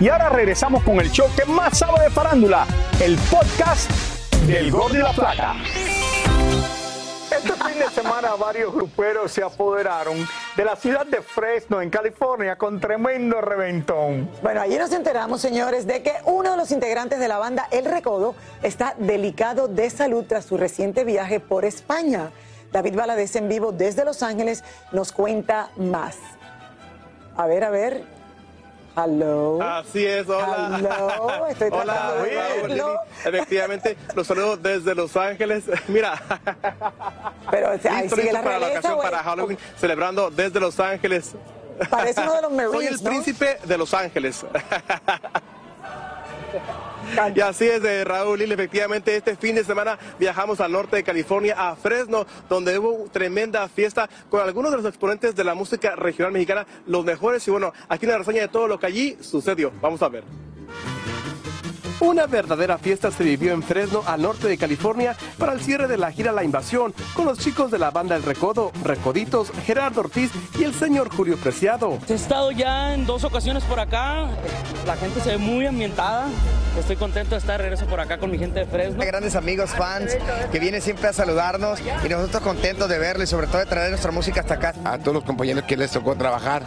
Y 0.00 0.08
ahora 0.08 0.28
regresamos 0.28 0.84
con 0.84 1.00
el 1.00 1.10
show 1.10 1.26
que 1.36 1.44
más 1.44 1.76
sabe 1.76 2.04
de 2.04 2.10
farándula, 2.10 2.68
el 3.00 3.16
podcast 3.28 3.90
del 4.46 4.70
Gol 4.70 4.92
de 4.92 5.00
la 5.00 5.12
Plata. 5.12 5.56
Este 7.36 7.52
fin 7.52 7.80
de 7.80 7.88
semana 7.90 8.36
varios 8.36 8.72
gruperos 8.72 9.32
se 9.32 9.42
apoderaron 9.42 10.24
de 10.56 10.64
la 10.64 10.76
ciudad 10.76 11.04
de 11.04 11.20
Fresno, 11.20 11.82
en 11.82 11.90
California, 11.90 12.56
con 12.56 12.78
tremendo 12.78 13.40
reventón. 13.40 14.30
Bueno, 14.40 14.60
allí 14.60 14.78
nos 14.78 14.92
enteramos, 14.92 15.40
señores, 15.40 15.84
de 15.84 16.00
que 16.00 16.12
uno 16.26 16.52
de 16.52 16.56
los 16.56 16.70
integrantes 16.70 17.18
de 17.18 17.26
la 17.26 17.38
banda 17.38 17.66
El 17.72 17.84
Recodo 17.84 18.36
está 18.62 18.94
delicado 18.98 19.66
de 19.66 19.90
salud 19.90 20.24
tras 20.28 20.44
su 20.44 20.56
reciente 20.56 21.02
viaje 21.02 21.40
por 21.40 21.64
España. 21.64 22.30
David 22.70 22.94
Valadez 22.94 23.34
en 23.34 23.48
vivo 23.48 23.72
desde 23.72 24.04
Los 24.04 24.22
Ángeles 24.22 24.62
nos 24.92 25.10
cuenta 25.10 25.70
más. 25.76 26.16
A 27.36 27.46
ver, 27.46 27.64
a 27.64 27.70
ver. 27.70 28.17
Hello. 28.98 29.62
Así 29.62 30.04
es, 30.04 30.28
hola. 30.28 30.76
Hello, 30.76 31.46
estoy 31.46 31.68
hola, 31.70 32.14
de 32.14 32.76
Raúl. 32.76 32.98
Efectivamente, 33.24 33.96
los 34.16 34.26
saludo 34.26 34.56
desde 34.56 34.92
Los 34.94 35.16
Ángeles. 35.16 35.64
Mira. 35.88 36.20
Pero 37.48 37.74
o 37.74 37.78
sea, 37.78 37.98
ahí 37.98 38.08
sigue 38.08 38.22
listo 38.22 38.38
la 38.38 38.42
para 38.42 38.58
la 38.58 38.66
ocasión, 38.68 38.98
para 39.00 39.18
Halloween, 39.22 39.58
celebrando 39.76 40.30
desde 40.30 40.58
Los 40.58 40.80
Ángeles. 40.80 41.34
Parece 41.90 42.20
uno 42.22 42.34
de 42.34 42.42
los 42.42 42.50
Soy 42.72 42.86
el 42.86 42.92
Marines, 42.92 43.02
¿no? 43.02 43.10
príncipe 43.10 43.58
de 43.64 43.78
Los 43.78 43.94
Ángeles. 43.94 44.44
Y 47.34 47.40
así 47.40 47.66
es, 47.66 47.82
de 47.82 48.04
Raúl 48.04 48.38
Lili, 48.38 48.52
efectivamente 48.52 49.16
este 49.16 49.36
fin 49.36 49.54
de 49.54 49.64
semana 49.64 49.98
viajamos 50.18 50.60
al 50.60 50.72
norte 50.72 50.96
de 50.96 51.04
California, 51.04 51.54
a 51.56 51.76
Fresno, 51.76 52.26
donde 52.48 52.78
hubo 52.78 53.08
tremenda 53.10 53.68
fiesta 53.68 54.08
con 54.28 54.40
algunos 54.40 54.70
de 54.70 54.78
los 54.78 54.86
exponentes 54.86 55.34
de 55.34 55.44
la 55.44 55.54
música 55.54 55.96
regional 55.96 56.32
mexicana, 56.32 56.66
los 56.86 57.04
mejores. 57.04 57.46
Y 57.48 57.50
bueno, 57.50 57.72
aquí 57.88 58.06
una 58.06 58.18
reseña 58.18 58.42
de 58.42 58.48
todo 58.48 58.68
lo 58.68 58.78
que 58.78 58.86
allí 58.86 59.16
sucedió. 59.20 59.72
Vamos 59.80 60.02
a 60.02 60.08
ver. 60.08 60.47
Una 62.00 62.26
verdadera 62.26 62.78
fiesta 62.78 63.10
se 63.10 63.24
vivió 63.24 63.52
en 63.52 63.62
Fresno, 63.62 64.04
al 64.06 64.22
norte 64.22 64.46
de 64.46 64.56
California, 64.56 65.16
para 65.36 65.52
el 65.52 65.60
cierre 65.60 65.88
de 65.88 65.96
la 65.96 66.12
gira 66.12 66.30
La 66.30 66.44
Invasión, 66.44 66.94
con 67.12 67.26
los 67.26 67.38
chicos 67.38 67.72
de 67.72 67.78
la 67.78 67.90
banda 67.90 68.14
El 68.14 68.22
Recodo, 68.22 68.70
Recoditos, 68.84 69.50
Gerardo 69.66 70.02
Ortiz 70.02 70.30
y 70.56 70.62
el 70.62 70.74
señor 70.74 71.10
Julio 71.12 71.36
Preciado. 71.36 71.98
He 72.08 72.14
estado 72.14 72.52
ya 72.52 72.94
en 72.94 73.04
dos 73.04 73.24
ocasiones 73.24 73.64
por 73.64 73.80
acá. 73.80 74.28
La 74.86 74.96
gente 74.96 75.20
se 75.20 75.30
ve 75.30 75.38
muy 75.38 75.66
ambientada. 75.66 76.28
Estoy 76.78 76.94
contento 76.94 77.34
de 77.34 77.40
estar 77.40 77.58
de 77.58 77.64
regreso 77.64 77.86
por 77.86 77.98
acá 77.98 78.18
con 78.18 78.30
mi 78.30 78.38
gente 78.38 78.60
de 78.60 78.66
Fresno. 78.66 79.04
Grandes 79.04 79.34
amigos, 79.34 79.70
fans, 79.70 80.16
que 80.52 80.60
vienen 80.60 80.80
siempre 80.80 81.08
a 81.08 81.12
saludarnos 81.12 81.80
y 81.80 82.08
nosotros 82.08 82.42
contentos 82.42 82.88
de 82.88 82.98
verlo 82.98 83.24
y 83.24 83.26
sobre 83.26 83.48
todo 83.48 83.58
de 83.58 83.66
traer 83.66 83.90
nuestra 83.90 84.12
música 84.12 84.40
hasta 84.42 84.54
acá. 84.54 84.74
a 84.84 84.98
todos 84.98 85.14
los 85.14 85.24
compañeros 85.24 85.64
que 85.64 85.76
les 85.76 85.90
tocó 85.90 86.14
trabajar. 86.14 86.62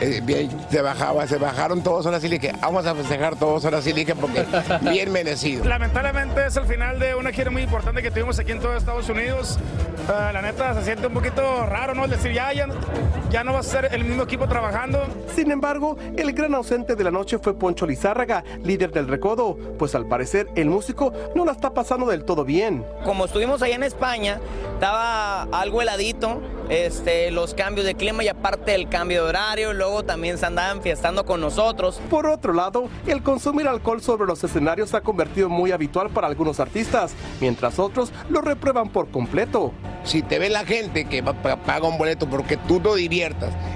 Eh, 0.00 0.20
bien, 0.22 0.50
se 0.70 0.80
bajaba, 0.80 1.26
se 1.26 1.36
bajaron 1.36 1.82
todos 1.82 2.06
sí 2.22 2.28
le 2.28 2.38
dije, 2.38 2.54
vamos 2.60 2.86
a 2.86 2.94
festejar 2.94 3.36
todos 3.36 3.62
sí 3.84 3.92
le 3.92 4.00
dije 4.00 4.14
porque 4.14 4.44
bien 4.82 5.12
merecido. 5.12 5.64
Lamentablemente 5.64 6.46
es 6.46 6.56
el 6.56 6.66
final 6.66 6.98
de 6.98 7.14
una 7.14 7.32
gira 7.32 7.50
muy 7.50 7.62
importante 7.62 8.02
que 8.02 8.10
tuvimos 8.10 8.38
aquí 8.38 8.52
en 8.52 8.60
todo 8.60 8.76
Estados 8.76 9.08
Unidos. 9.08 9.58
Ah, 10.08 10.30
la 10.32 10.42
neta 10.42 10.74
se 10.74 10.84
siente 10.84 11.06
un 11.06 11.12
poquito 11.12 11.66
raro, 11.66 11.94
¿no? 11.94 12.04
Es 12.04 12.10
decir, 12.10 12.32
ya, 12.32 12.52
ya, 12.52 12.66
ya 13.30 13.44
no 13.44 13.52
va 13.52 13.60
a 13.60 13.62
ser 13.62 13.88
el 13.92 14.04
mismo 14.04 14.24
equipo 14.24 14.48
trabajando. 14.48 15.00
Sin 15.34 15.50
embargo, 15.52 15.96
el 16.16 16.32
gran 16.32 16.54
ausente 16.54 16.96
de 16.96 17.04
la 17.04 17.10
noche 17.12 17.38
fue 17.38 17.54
Poncho 17.54 17.86
Lizárraga, 17.86 18.44
líder 18.64 18.90
del 18.90 19.06
Recodo, 19.06 19.56
pues 19.78 19.94
al 19.94 20.06
parecer 20.06 20.48
el 20.56 20.68
músico 20.68 21.12
no 21.34 21.44
la 21.44 21.52
está 21.52 21.72
pasando 21.72 22.06
del 22.06 22.24
todo 22.24 22.44
bien. 22.44 22.84
Como 23.04 23.24
estuvimos 23.24 23.62
allá 23.62 23.76
en 23.76 23.84
España, 23.84 24.40
estaba 24.74 25.42
algo 25.42 25.80
heladito, 25.80 26.40
este, 26.68 27.30
los 27.30 27.54
cambios 27.54 27.86
de 27.86 27.94
clima 27.94 28.24
y 28.24 28.28
aparte 28.28 28.74
el 28.74 28.88
cambio 28.88 29.24
de 29.24 29.28
horario, 29.28 29.72
luego 29.72 30.04
también 30.04 30.38
se 30.38 30.46
andaban 30.46 30.82
fiestando 30.82 31.24
con 31.24 31.40
nosotros. 31.40 32.00
Por 32.10 32.26
otro 32.26 32.52
lado, 32.52 32.88
el 33.06 33.22
consumir 33.22 33.68
alcohol 33.68 34.02
sobre 34.02 34.26
los 34.26 34.42
escenarios 34.42 34.90
se 34.90 34.96
ha 34.96 35.00
convertido 35.02 35.46
en 35.46 35.52
muy 35.52 35.70
habitual 35.70 36.10
para 36.10 36.26
algunos 36.26 36.58
artistas, 36.58 37.12
mientras 37.40 37.78
otros 37.78 38.12
lo 38.28 38.40
reprueban 38.40 38.88
por 38.88 39.08
completo. 39.10 39.72
Si 40.04 40.22
te 40.22 40.38
ve 40.38 40.48
la 40.48 40.64
gente 40.64 41.04
que 41.04 41.22
paga 41.22 41.86
un 41.86 41.98
boleto 41.98 42.28
porque 42.28 42.56
tú 42.56 42.80
te 42.80 42.96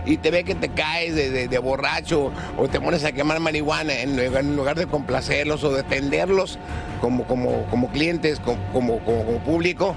y 0.07 0.17
te 0.19 0.31
ve 0.31 0.45
que 0.45 0.55
te 0.55 0.69
caes 0.71 1.15
de, 1.15 1.31
de- 1.31 1.59
borracho 1.59 2.31
o 2.57 2.69
te 2.69 2.81
pones 2.81 3.05
a 3.05 3.13
quemar 3.13 3.41
marihuana 3.41 3.95
en 4.01 4.19
en 4.19 4.57
lugar 4.57 4.77
de 4.77 4.87
complacerlos 4.87 5.63
o 5.65 5.73
defenderlos 5.73 6.59
como, 7.01 7.25
como, 7.25 7.65
como 7.67 7.89
clientes, 7.89 8.41
como- 8.41 8.99
como 9.01 9.39
público, 9.41 9.95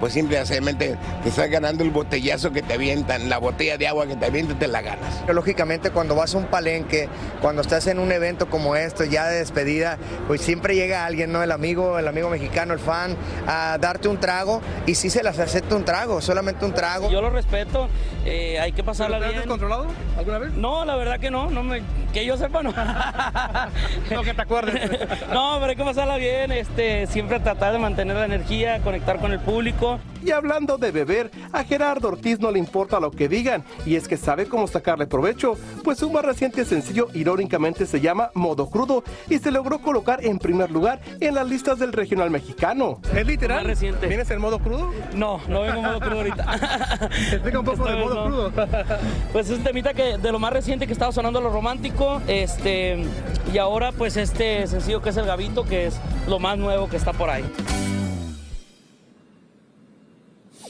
pues 0.00 0.12
simplemente 0.12 0.96
te 1.22 1.28
estás 1.28 1.50
ganando 1.50 1.84
el 1.84 1.90
botellazo 1.90 2.52
que 2.52 2.62
te 2.62 2.74
avientan, 2.74 3.28
la 3.28 3.38
botella 3.38 3.76
de 3.78 3.88
agua 3.88 4.06
que 4.06 4.16
te 4.16 4.26
avientan, 4.26 4.58
te 4.58 4.68
la 4.68 4.82
ganas. 4.82 5.24
Lógicamente 5.28 5.90
cuando 5.90 6.14
vas 6.14 6.34
a 6.34 6.38
un 6.38 6.46
palenque, 6.46 7.08
cuando 7.40 7.62
estás 7.62 7.86
en 7.86 7.98
un 7.98 8.12
evento 8.12 8.48
como 8.48 8.76
esto, 8.76 9.04
ya 9.04 9.26
de 9.26 9.38
despedida, 9.38 9.98
pues 10.26 10.40
siempre 10.40 10.74
llega 10.74 11.06
alguien, 11.06 11.32
¿no? 11.32 11.42
El 11.42 11.52
amigo, 11.52 11.98
el 11.98 12.08
amigo 12.08 12.30
mexicano, 12.30 12.74
el 12.74 12.80
fan, 12.80 13.16
a 13.46 13.78
darte 13.80 14.08
un 14.08 14.18
trago 14.18 14.60
y 14.86 14.94
sí 14.94 15.10
se 15.10 15.22
las 15.22 15.38
acepta 15.38 15.74
un 15.74 15.84
trago, 15.84 16.20
solamente 16.20 16.64
un 16.64 16.74
trago. 16.74 17.10
Yo 17.10 17.20
lo 17.20 17.30
respeto, 17.30 17.88
eh, 18.24 18.58
hay 18.60 18.72
que 18.72 18.82
pasarla 18.82 19.18
¿Pero 19.18 19.20
te 19.20 19.26
has 19.26 19.32
bien. 19.32 19.42
descontrolado 19.42 19.86
alguna 20.16 20.38
vez? 20.38 20.52
No, 20.54 20.84
la 20.84 20.96
verdad 20.96 21.18
que 21.18 21.30
no, 21.30 21.50
no 21.50 21.62
me, 21.62 21.82
que 22.12 22.24
yo 22.24 22.36
sepa 22.36 22.62
no. 22.62 22.72
no 24.10 24.22
que 24.22 24.34
te 24.34 24.42
acuerdes. 24.42 24.90
no, 25.32 25.56
pero 25.60 25.70
hay 25.70 25.76
que 25.76 25.84
pasarla 25.84 26.16
bien, 26.16 26.52
este, 26.52 27.06
siempre 27.06 27.40
tratar 27.40 27.72
de 27.72 27.78
mantener 27.78 28.16
la 28.16 28.24
energía, 28.24 28.80
conectar 28.80 29.18
con 29.18 29.32
el 29.32 29.40
público 29.40 29.87
Y 30.24 30.30
hablando 30.32 30.78
de 30.78 30.90
beber, 30.90 31.30
a 31.52 31.64
Gerardo 31.64 32.08
Ortiz 32.08 32.40
no 32.40 32.50
le 32.50 32.58
importa 32.58 33.00
lo 33.00 33.10
que 33.10 33.28
digan, 33.28 33.64
y 33.86 33.94
es 33.96 34.08
que 34.08 34.16
sabe 34.16 34.46
cómo 34.46 34.66
sacarle 34.66 35.06
provecho, 35.06 35.56
pues 35.84 35.98
su 35.98 36.10
más 36.10 36.24
reciente 36.24 36.64
sencillo 36.64 37.08
irónicamente 37.14 37.86
se 37.86 38.00
llama 38.00 38.30
Modo 38.34 38.68
Crudo 38.68 39.04
y 39.28 39.38
se 39.38 39.50
logró 39.50 39.80
colocar 39.80 40.24
en 40.24 40.38
primer 40.38 40.70
lugar 40.70 41.00
en 41.20 41.34
las 41.34 41.48
listas 41.48 41.78
del 41.78 41.92
regional 41.92 42.30
mexicano. 42.30 43.00
¿Es 43.14 43.26
literal? 43.26 43.58
Más 43.58 43.66
reciente. 43.66 44.06
¿Vienes 44.06 44.30
en 44.30 44.40
modo 44.40 44.58
crudo? 44.58 44.92
No, 45.14 45.40
no 45.48 45.62
vengo 45.62 45.78
en 45.78 45.84
modo 45.84 46.00
crudo 46.00 46.16
ahorita. 46.18 47.08
Explica 47.32 47.58
un 47.60 47.64
poco 47.64 47.84
de 47.84 47.96
modo 47.96 48.14
no. 48.14 48.24
crudo. 48.26 48.52
Pues 49.32 49.50
es 49.50 49.58
un 49.58 49.64
temita 49.64 49.94
que 49.94 50.18
de 50.18 50.32
lo 50.32 50.38
más 50.38 50.52
reciente 50.52 50.86
que 50.86 50.92
estaba 50.92 51.12
sonando 51.12 51.40
lo 51.40 51.50
romántico, 51.50 52.20
este, 52.26 53.04
y 53.52 53.58
ahora 53.58 53.92
pues 53.92 54.16
este 54.16 54.66
sencillo 54.66 55.02
que 55.02 55.10
es 55.10 55.16
el 55.16 55.26
Gavito, 55.26 55.64
que 55.64 55.86
es 55.86 55.96
lo 56.26 56.38
más 56.38 56.58
nuevo 56.58 56.88
que 56.88 56.96
está 56.96 57.12
por 57.12 57.30
ahí. 57.30 57.44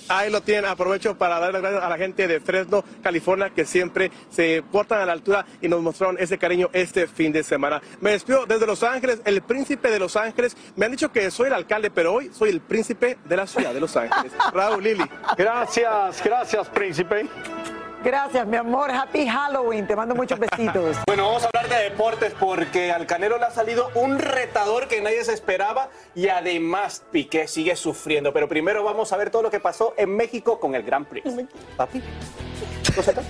Ahí 0.08 0.30
lo 0.30 0.40
tienen, 0.40 0.66
aprovecho 0.66 1.16
para 1.16 1.38
dar 1.38 1.52
las 1.52 1.62
gracias 1.62 1.82
a 1.82 1.88
la 1.88 1.98
gente 1.98 2.26
de 2.26 2.40
Fresno, 2.40 2.84
California, 3.02 3.50
que 3.50 3.64
siempre 3.64 4.10
se 4.30 4.62
portan 4.70 5.00
a 5.00 5.06
la 5.06 5.12
altura 5.12 5.44
y 5.60 5.68
nos 5.68 5.82
mostraron 5.82 6.16
ese 6.18 6.38
cariño 6.38 6.70
este 6.72 7.06
fin 7.06 7.32
de 7.32 7.42
semana. 7.42 7.82
Me 8.00 8.12
despido 8.12 8.46
desde 8.46 8.66
Los 8.66 8.82
Ángeles, 8.82 9.20
el 9.24 9.42
príncipe 9.42 9.90
de 9.90 9.98
Los 9.98 10.16
Ángeles. 10.16 10.56
Me 10.76 10.86
han 10.86 10.92
dicho 10.92 11.12
que 11.12 11.30
soy 11.30 11.48
el 11.48 11.54
alcalde, 11.54 11.90
pero 11.90 12.14
hoy 12.14 12.30
soy 12.32 12.50
el 12.50 12.60
príncipe 12.60 13.18
de 13.24 13.36
la 13.36 13.46
ciudad 13.46 13.74
de 13.74 13.80
Los 13.80 13.96
Ángeles. 13.96 14.32
Raúl 14.52 14.82
Lili. 14.82 15.04
Gracias, 15.36 16.22
gracias, 16.24 16.68
príncipe. 16.68 17.26
Gracias, 18.04 18.46
mi 18.46 18.56
amor. 18.56 18.90
Happy 18.90 19.26
Halloween. 19.26 19.86
Te 19.86 19.96
mando 19.96 20.14
muchos 20.14 20.38
besitos. 20.38 20.96
Bueno, 21.06 21.26
vamos 21.26 21.44
a 21.44 21.46
hablar 21.46 21.68
de 21.68 21.84
deportes 21.90 22.34
porque 22.38 22.92
al 22.92 23.06
Canelo 23.06 23.38
le 23.38 23.44
ha 23.44 23.50
salido 23.50 23.90
un 23.94 24.18
retador 24.18 24.88
que 24.88 25.00
nadie 25.00 25.24
se 25.24 25.32
esperaba 25.32 25.88
y 26.14 26.28
además 26.28 27.02
Piqué 27.10 27.48
sigue 27.48 27.76
sufriendo. 27.76 28.32
Pero 28.32 28.48
primero 28.48 28.84
vamos 28.84 29.12
a 29.12 29.16
ver 29.16 29.30
todo 29.30 29.42
lo 29.42 29.50
que 29.50 29.58
pasó 29.58 29.94
en 29.96 30.14
México 30.14 30.60
con 30.60 30.74
el 30.74 30.82
Grand 30.82 31.06
Prix. 31.06 31.28
Papi, 31.76 32.02
cosita. 32.94 33.22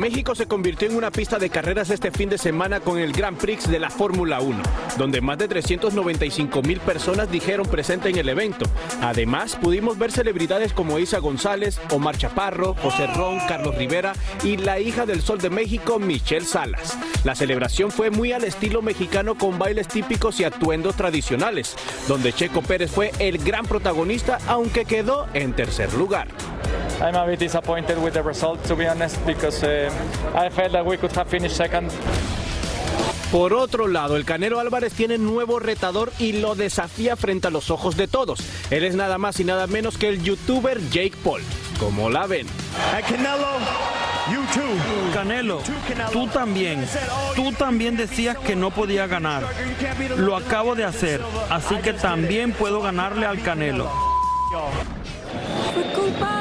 México 0.00 0.34
se 0.34 0.46
convirtió 0.46 0.88
en 0.88 0.96
una 0.96 1.10
pista 1.10 1.38
de 1.38 1.50
carreras 1.50 1.90
este 1.90 2.10
fin 2.10 2.30
de 2.30 2.38
semana 2.38 2.80
con 2.80 2.98
el 2.98 3.12
Grand 3.12 3.36
Prix 3.36 3.70
de 3.70 3.78
la 3.78 3.90
Fórmula 3.90 4.40
1, 4.40 4.62
donde 4.96 5.20
más 5.20 5.36
de 5.36 5.46
395 5.46 6.62
mil 6.62 6.80
personas 6.80 7.30
dijeron 7.30 7.66
presente 7.66 8.08
en 8.08 8.16
el 8.16 8.30
evento. 8.30 8.64
Además, 9.02 9.56
pudimos 9.56 9.98
ver 9.98 10.10
celebridades 10.10 10.72
como 10.72 10.98
Isa 10.98 11.18
González, 11.18 11.78
Omar 11.90 12.16
Chaparro, 12.16 12.74
José 12.76 13.08
Ron, 13.08 13.40
Carlos 13.46 13.76
Rivera 13.76 14.14
y 14.42 14.56
la 14.56 14.80
hija 14.80 15.04
del 15.04 15.20
Sol 15.20 15.38
de 15.38 15.50
México, 15.50 15.98
Michelle 15.98 16.46
Salas. 16.46 16.96
La 17.24 17.34
celebración 17.34 17.90
fue 17.90 18.08
muy 18.08 18.32
al 18.32 18.44
estilo 18.44 18.80
mexicano 18.80 19.36
con 19.36 19.58
bailes 19.58 19.86
típicos 19.86 20.40
y 20.40 20.44
atuendos 20.44 20.96
tradicionales, 20.96 21.76
donde 22.08 22.32
Checo 22.32 22.62
Pérez 22.62 22.90
fue 22.90 23.12
el 23.18 23.36
gran 23.36 23.66
protagonista, 23.66 24.38
aunque 24.46 24.86
quedó 24.86 25.26
en 25.34 25.52
tercer 25.52 25.92
lugar. 25.92 26.28
I'm 27.00 27.14
a 27.14 27.26
bit 27.26 27.38
disappointed 27.38 27.98
with 27.98 28.14
the 28.14 28.22
result, 28.22 28.62
to 28.64 28.76
be 28.76 28.86
honest, 28.86 29.24
because 29.24 29.62
uh, 29.62 29.90
I 30.34 30.50
felt 30.50 30.72
that 30.72 30.84
we 30.84 30.96
could 30.96 31.12
have 31.12 31.28
finished 31.28 31.56
second. 31.56 31.90
Por 33.32 33.54
otro 33.54 33.86
lado, 33.86 34.16
el 34.16 34.24
Canelo 34.24 34.58
Álvarez 34.58 34.92
tiene 34.92 35.16
nuevo 35.16 35.60
retador 35.60 36.12
y 36.18 36.32
lo 36.32 36.56
desafía 36.56 37.14
frente 37.14 37.46
a 37.46 37.50
los 37.50 37.70
ojos 37.70 37.96
de 37.96 38.08
todos. 38.08 38.40
Él 38.70 38.82
es 38.82 38.96
nada 38.96 39.18
más 39.18 39.38
y 39.38 39.44
nada 39.44 39.68
menos 39.68 39.96
que 39.98 40.08
el 40.08 40.20
youtuber 40.20 40.80
Jake 40.90 41.14
Paul. 41.22 41.40
¿Cómo 41.78 42.10
la 42.10 42.26
ven? 42.26 42.48
Canelo, 43.08 43.46
you 44.32 44.42
too. 44.52 45.14
Canelo, 45.14 45.62
tú 46.12 46.26
también. 46.26 46.84
Tú 47.36 47.52
también 47.52 47.96
decías 47.96 48.36
que 48.36 48.56
no 48.56 48.72
podía 48.72 49.06
ganar. 49.06 49.44
Lo 50.16 50.36
acabo 50.36 50.74
de 50.74 50.84
hacer, 50.84 51.20
así 51.50 51.76
que 51.76 51.92
también 51.92 52.52
puedo 52.52 52.82
ganarle 52.82 53.26
al 53.26 53.40
Canelo. 53.42 53.88
Por 54.52 56.39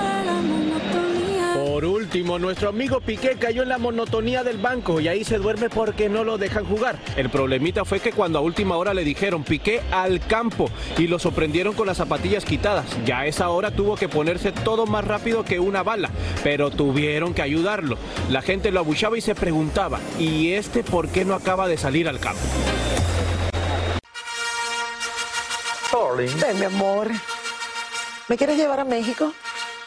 último, 2.09 2.39
nuestro 2.39 2.69
amigo 2.69 3.01
Piqué 3.01 3.35
cayó 3.39 3.61
en 3.61 3.69
la 3.69 3.77
monotonía 3.77 4.43
del 4.43 4.57
banco 4.57 4.99
y 4.99 5.07
ahí 5.07 5.23
se 5.23 5.37
duerme 5.37 5.69
porque 5.69 6.09
no 6.09 6.23
lo 6.23 6.39
dejan 6.39 6.65
jugar. 6.65 6.97
El 7.15 7.29
problemita 7.29 7.85
fue 7.85 7.99
que 7.99 8.11
cuando 8.11 8.39
a 8.39 8.41
última 8.41 8.77
hora 8.77 8.95
le 8.95 9.03
dijeron 9.03 9.43
Piqué 9.43 9.81
al 9.91 10.19
campo 10.19 10.71
y 10.97 11.05
lo 11.05 11.19
sorprendieron 11.19 11.75
con 11.75 11.85
las 11.85 11.97
zapatillas 11.97 12.45
quitadas. 12.45 12.87
Ya 13.05 13.19
a 13.19 13.25
esa 13.27 13.49
hora 13.49 13.69
tuvo 13.69 13.95
que 13.95 14.09
ponerse 14.09 14.51
todo 14.51 14.87
más 14.87 15.05
rápido 15.05 15.45
que 15.45 15.59
una 15.59 15.83
bala, 15.83 16.09
pero 16.43 16.71
tuvieron 16.71 17.35
que 17.35 17.43
ayudarlo. 17.43 17.95
La 18.31 18.41
gente 18.41 18.71
lo 18.71 18.79
abuchaba 18.79 19.15
y 19.15 19.21
se 19.21 19.35
preguntaba, 19.35 19.99
¿y 20.17 20.53
este 20.53 20.83
por 20.83 21.09
qué 21.09 21.25
no 21.25 21.35
acaba 21.35 21.67
de 21.67 21.77
salir 21.77 22.09
al 22.09 22.19
campo? 22.19 22.41
Mi 26.57 26.65
amor. 26.65 27.11
¿Me 28.27 28.35
quieres 28.35 28.57
llevar 28.57 28.79
a 28.79 28.85
México? 28.85 29.31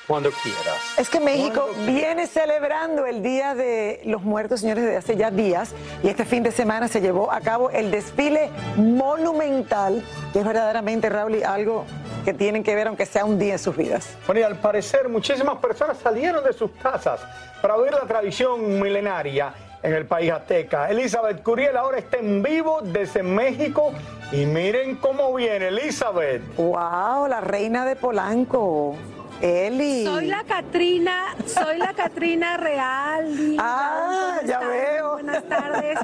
Cuando 0.07 0.31
quieras. 0.31 0.99
Es 0.99 1.09
que 1.09 1.21
México 1.21 1.69
viene 1.87 2.27
celebrando 2.27 3.07
el 3.07 3.23
Día 3.23 3.55
de 3.55 4.01
los 4.05 4.23
Muertos, 4.23 4.61
señores, 4.61 4.85
desde 4.85 4.97
hace 4.97 5.17
ya 5.17 5.31
días. 5.31 5.75
Y 6.03 6.09
este 6.09 6.25
fin 6.25 6.43
de 6.43 6.51
semana 6.51 6.89
se 6.89 7.01
llevó 7.01 7.31
a 7.31 7.41
cabo 7.41 7.71
el 7.71 7.91
desfile 7.91 8.51
monumental, 8.77 10.03
que 10.33 10.41
es 10.41 10.45
verdaderamente, 10.45 11.09
Raúl, 11.09 11.43
algo 11.45 11.85
que 12.25 12.35
tienen 12.35 12.65
que 12.65 12.75
ver, 12.75 12.89
aunque 12.89 13.07
sea 13.07 13.25
un 13.25 13.39
día 13.39 13.53
en 13.53 13.59
sus 13.59 13.77
vidas. 13.77 14.17
Bueno, 14.27 14.41
y 14.41 14.45
al 14.45 14.57
parecer 14.57 15.09
muchísimas 15.09 15.59
personas 15.59 15.99
salieron 15.99 16.45
de 16.45 16.53
sus 16.53 16.71
casas 16.73 17.21
para 17.61 17.77
ver 17.77 17.93
la 17.93 18.07
tradición 18.07 18.81
milenaria 18.81 19.55
en 19.83 19.93
el 19.93 20.07
país 20.07 20.33
azteca. 20.33 20.89
Elizabeth 20.91 21.43
Curiel 21.43 21.77
ahora 21.77 21.99
está 21.99 22.19
en 22.19 22.43
vivo 22.43 22.81
desde 22.83 23.23
México 23.23 23.93
y 24.31 24.47
miren 24.47 24.97
cómo 24.97 25.35
viene 25.35 25.69
Elizabeth. 25.69 26.43
¡Wow! 26.57 27.27
La 27.29 27.41
reina 27.41 27.85
de 27.85 27.97
Polanco. 27.97 28.97
Eli. 29.43 30.05
Soy 30.05 30.27
la 30.27 30.45
Catrina, 30.45 31.35
soy 31.47 31.77
la 31.77 31.93
Catrina 31.93 32.57
Real. 32.57 33.57
Ah, 33.59 34.37
¿cómo 34.37 34.49
ya 34.49 34.55
están? 34.55 34.69
veo. 34.69 35.13
Buenas 35.15 35.45
tardes. 35.49 35.99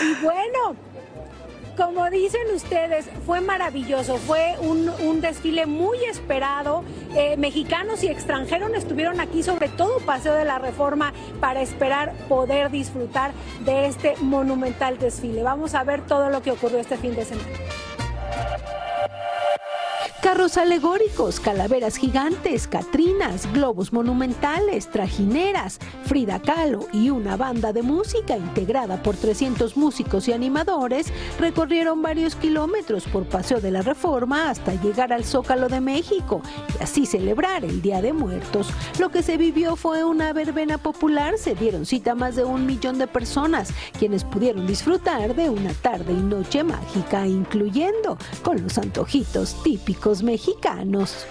Y 0.00 0.24
bueno, 0.24 0.76
como 1.76 2.08
dicen 2.08 2.42
ustedes, 2.54 3.06
fue 3.26 3.40
maravilloso, 3.40 4.16
fue 4.18 4.54
un, 4.60 4.88
un 4.88 5.20
desfile 5.20 5.66
muy 5.66 6.04
esperado. 6.04 6.84
Eh, 7.16 7.36
mexicanos 7.36 8.04
y 8.04 8.08
extranjeros 8.08 8.70
estuvieron 8.74 9.20
aquí, 9.20 9.42
sobre 9.42 9.68
todo 9.68 9.98
Paseo 9.98 10.34
de 10.34 10.44
la 10.44 10.60
Reforma, 10.60 11.12
para 11.40 11.62
esperar 11.62 12.12
poder 12.28 12.70
disfrutar 12.70 13.32
de 13.64 13.86
este 13.86 14.14
monumental 14.20 14.98
desfile. 14.98 15.42
Vamos 15.42 15.74
a 15.74 15.82
ver 15.82 16.02
todo 16.02 16.30
lo 16.30 16.42
que 16.42 16.52
ocurrió 16.52 16.78
este 16.78 16.96
fin 16.96 17.16
de 17.16 17.24
semana. 17.24 17.48
Carros 20.24 20.56
alegóricos, 20.56 21.38
calaveras 21.38 21.98
gigantes, 21.98 22.66
catrinas, 22.66 23.46
globos 23.52 23.92
monumentales, 23.92 24.88
trajineras, 24.90 25.78
Frida 26.06 26.40
Kahlo 26.40 26.86
y 26.94 27.10
una 27.10 27.36
banda 27.36 27.74
de 27.74 27.82
música 27.82 28.34
integrada 28.34 29.02
por 29.02 29.16
300 29.16 29.76
músicos 29.76 30.26
y 30.26 30.32
animadores 30.32 31.12
recorrieron 31.38 32.00
varios 32.00 32.36
kilómetros 32.36 33.04
por 33.04 33.26
Paseo 33.26 33.60
de 33.60 33.70
la 33.70 33.82
Reforma 33.82 34.48
hasta 34.48 34.72
llegar 34.80 35.12
al 35.12 35.24
Zócalo 35.24 35.68
de 35.68 35.82
México 35.82 36.40
y 36.80 36.82
así 36.82 37.04
celebrar 37.04 37.62
el 37.62 37.82
Día 37.82 38.00
de 38.00 38.14
Muertos. 38.14 38.68
Lo 38.98 39.10
que 39.10 39.22
se 39.22 39.36
vivió 39.36 39.76
fue 39.76 40.04
una 40.04 40.32
verbena 40.32 40.78
popular, 40.78 41.36
se 41.36 41.54
dieron 41.54 41.84
cita 41.84 42.14
más 42.14 42.34
de 42.34 42.44
un 42.44 42.64
millón 42.64 42.96
de 42.96 43.06
personas, 43.06 43.74
quienes 43.98 44.24
pudieron 44.24 44.66
disfrutar 44.66 45.34
de 45.34 45.50
una 45.50 45.74
tarde 45.74 46.14
y 46.14 46.22
noche 46.22 46.64
mágica, 46.64 47.26
incluyendo 47.26 48.16
con 48.42 48.62
los 48.62 48.78
antojitos 48.78 49.62
típicos 49.62 50.13
mexicanos. 50.22 51.26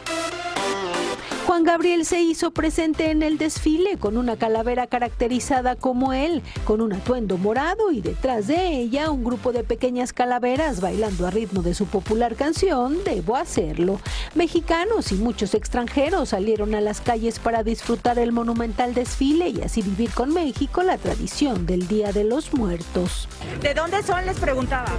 Juan 1.45 1.65
Gabriel 1.65 2.05
se 2.05 2.21
hizo 2.21 2.51
presente 2.51 3.11
en 3.11 3.21
el 3.21 3.37
desfile 3.37 3.97
con 3.97 4.17
una 4.17 4.37
calavera 4.37 4.87
caracterizada 4.87 5.75
como 5.75 6.13
él, 6.13 6.41
con 6.63 6.79
un 6.79 6.93
atuendo 6.93 7.37
morado 7.37 7.91
y 7.91 7.99
detrás 7.99 8.47
de 8.47 8.77
ella 8.77 9.11
un 9.11 9.25
grupo 9.25 9.51
de 9.51 9.65
pequeñas 9.65 10.13
calaveras 10.13 10.79
bailando 10.79 11.27
a 11.27 11.31
ritmo 11.31 11.61
de 11.61 11.73
su 11.73 11.85
popular 11.85 12.35
canción 12.35 13.03
Debo 13.03 13.35
hacerlo. 13.35 13.99
Mexicanos 14.35 15.11
y 15.11 15.15
muchos 15.15 15.53
extranjeros 15.53 16.29
salieron 16.29 16.75
a 16.75 16.81
las 16.81 17.01
calles 17.01 17.39
para 17.39 17.61
disfrutar 17.61 18.19
el 18.19 18.31
monumental 18.31 18.93
desfile 18.93 19.49
y 19.49 19.61
así 19.61 19.81
vivir 19.81 20.11
con 20.11 20.33
México 20.33 20.81
la 20.81 20.97
tradición 20.97 21.65
del 21.65 21.87
Día 21.89 22.13
de 22.13 22.23
los 22.23 22.53
Muertos. 22.53 23.27
¿De 23.61 23.73
dónde 23.73 24.01
son? 24.03 24.25
Les 24.25 24.39
preguntaba. 24.39 24.91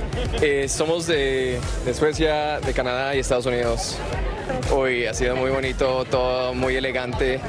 Eh, 0.43 0.69
somos 0.69 1.07
de, 1.07 1.59
de 1.87 1.95
Suecia, 1.95 2.61
de 2.61 2.75
Canadá 2.75 3.17
y 3.17 3.21
Estados 3.21 3.47
Unidos. 3.47 3.97
Hoy 4.73 5.07
ha 5.07 5.15
sido 5.15 5.37
muy 5.37 5.51
bonito, 5.51 6.05
todo 6.11 6.55
muy 6.55 6.77
elegante. 6.77 7.41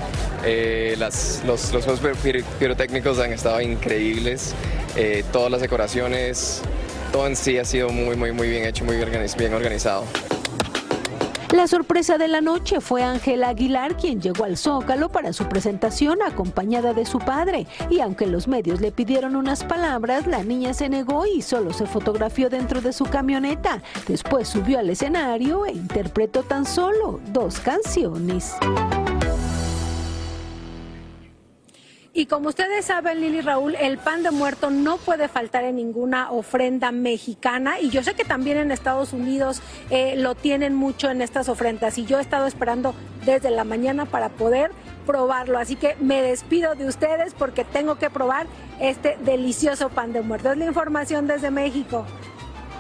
Eh, 0.43 0.95
las- 0.97 1.41
los, 1.45 1.73
los 1.73 1.84
juegos 1.86 2.01
pir- 2.23 2.43
pirotécnicos 2.60 3.19
han 3.19 3.34
estado 3.34 3.62
increíbles. 3.62 4.53
Eh, 4.95 5.23
todas 5.31 5.51
las 5.51 5.62
decoraciones, 5.62 6.62
todo 7.12 7.27
en 7.27 7.36
sí 7.36 7.58
ha 7.58 7.65
sido 7.65 7.89
muy, 7.89 8.15
muy, 8.15 8.31
muy 8.31 8.49
bien 8.49 8.65
hecho, 8.65 8.86
muy 8.86 8.95
bien 8.95 9.53
organizado. 9.53 10.05
La 11.51 11.67
sorpresa 11.67 12.17
de 12.17 12.27
la 12.27 12.41
noche 12.41 12.81
fue 12.81 13.03
Ángela 13.03 13.49
Aguilar 13.49 13.95
quien 13.97 14.19
llegó 14.19 14.45
al 14.45 14.58
Zócalo 14.58 15.10
para 15.10 15.31
su 15.31 15.47
presentación 15.47 16.21
acompañada 16.21 16.93
de 16.93 17.05
su 17.05 17.19
padre. 17.19 17.67
Y 17.89 17.99
aunque 17.99 18.25
los 18.25 18.47
medios 18.47 18.81
le 18.81 18.91
pidieron 18.91 19.36
unas 19.36 19.63
palabras, 19.63 20.27
la 20.27 20.43
niña 20.43 20.73
se 20.73 20.89
negó 20.89 21.25
y 21.25 21.41
solo 21.41 21.71
se 21.71 21.86
fotografió 21.86 22.49
dentro 22.49 22.81
de 22.81 22.93
su 22.93 23.05
camioneta. 23.05 23.81
Después 24.08 24.47
subió 24.47 24.79
al 24.79 24.89
escenario 24.89 25.65
e 25.65 25.71
interpretó 25.71 26.43
tan 26.43 26.65
solo 26.65 27.19
dos 27.31 27.60
canciones. 27.60 28.55
Y 32.17 32.28
como 32.28 32.47
ustedes 32.47 32.86
saben, 32.86 33.19
Lili 33.19 33.41
Raúl, 33.41 33.75
el 33.75 33.97
pan 33.97 34.23
de 34.23 34.32
muerto 34.32 34.69
no 34.69 34.95
puede 34.95 35.28
faltar 35.28 35.65
en 35.65 35.75
ninguna 35.75 36.32
ofrenda 36.32 36.93
mexicana. 36.93 37.82
Y 37.82 37.89
yo 37.89 38.04
sé 38.04 38.13
que 38.13 38.23
también 38.23 38.56
en 38.56 38.71
Estados 38.71 39.12
Unidos 39.12 39.62
eh, 39.89 40.15
lo 40.15 40.34
tienen 40.34 40.75
mucho 40.75 41.12
en 41.12 41.21
estas 41.21 41.49
ofrendas. 41.49 41.97
Y 41.97 42.06
yo 42.06 42.17
he 42.17 42.21
estado 42.21 42.47
esperando 42.47 42.95
desde 43.25 43.51
la 43.51 43.65
mañana 43.65 44.06
para 44.06 44.30
poder 44.30 44.71
probarlo. 45.06 45.60
Así 45.60 45.75
que 45.75 45.97
me 45.99 46.21
despido 46.21 46.75
de 46.75 46.88
ustedes 46.88 47.34
porque 47.34 47.65
tengo 47.65 47.95
que 47.95 48.10
probar 48.10 48.47
este 48.80 49.17
delicioso 49.25 49.89
pan 49.89 50.13
de 50.13 50.21
muerto. 50.21 50.54
Es 50.54 50.58
la 50.58 50.67
información 50.67 51.28
desde 51.28 51.51
México. 51.51 52.06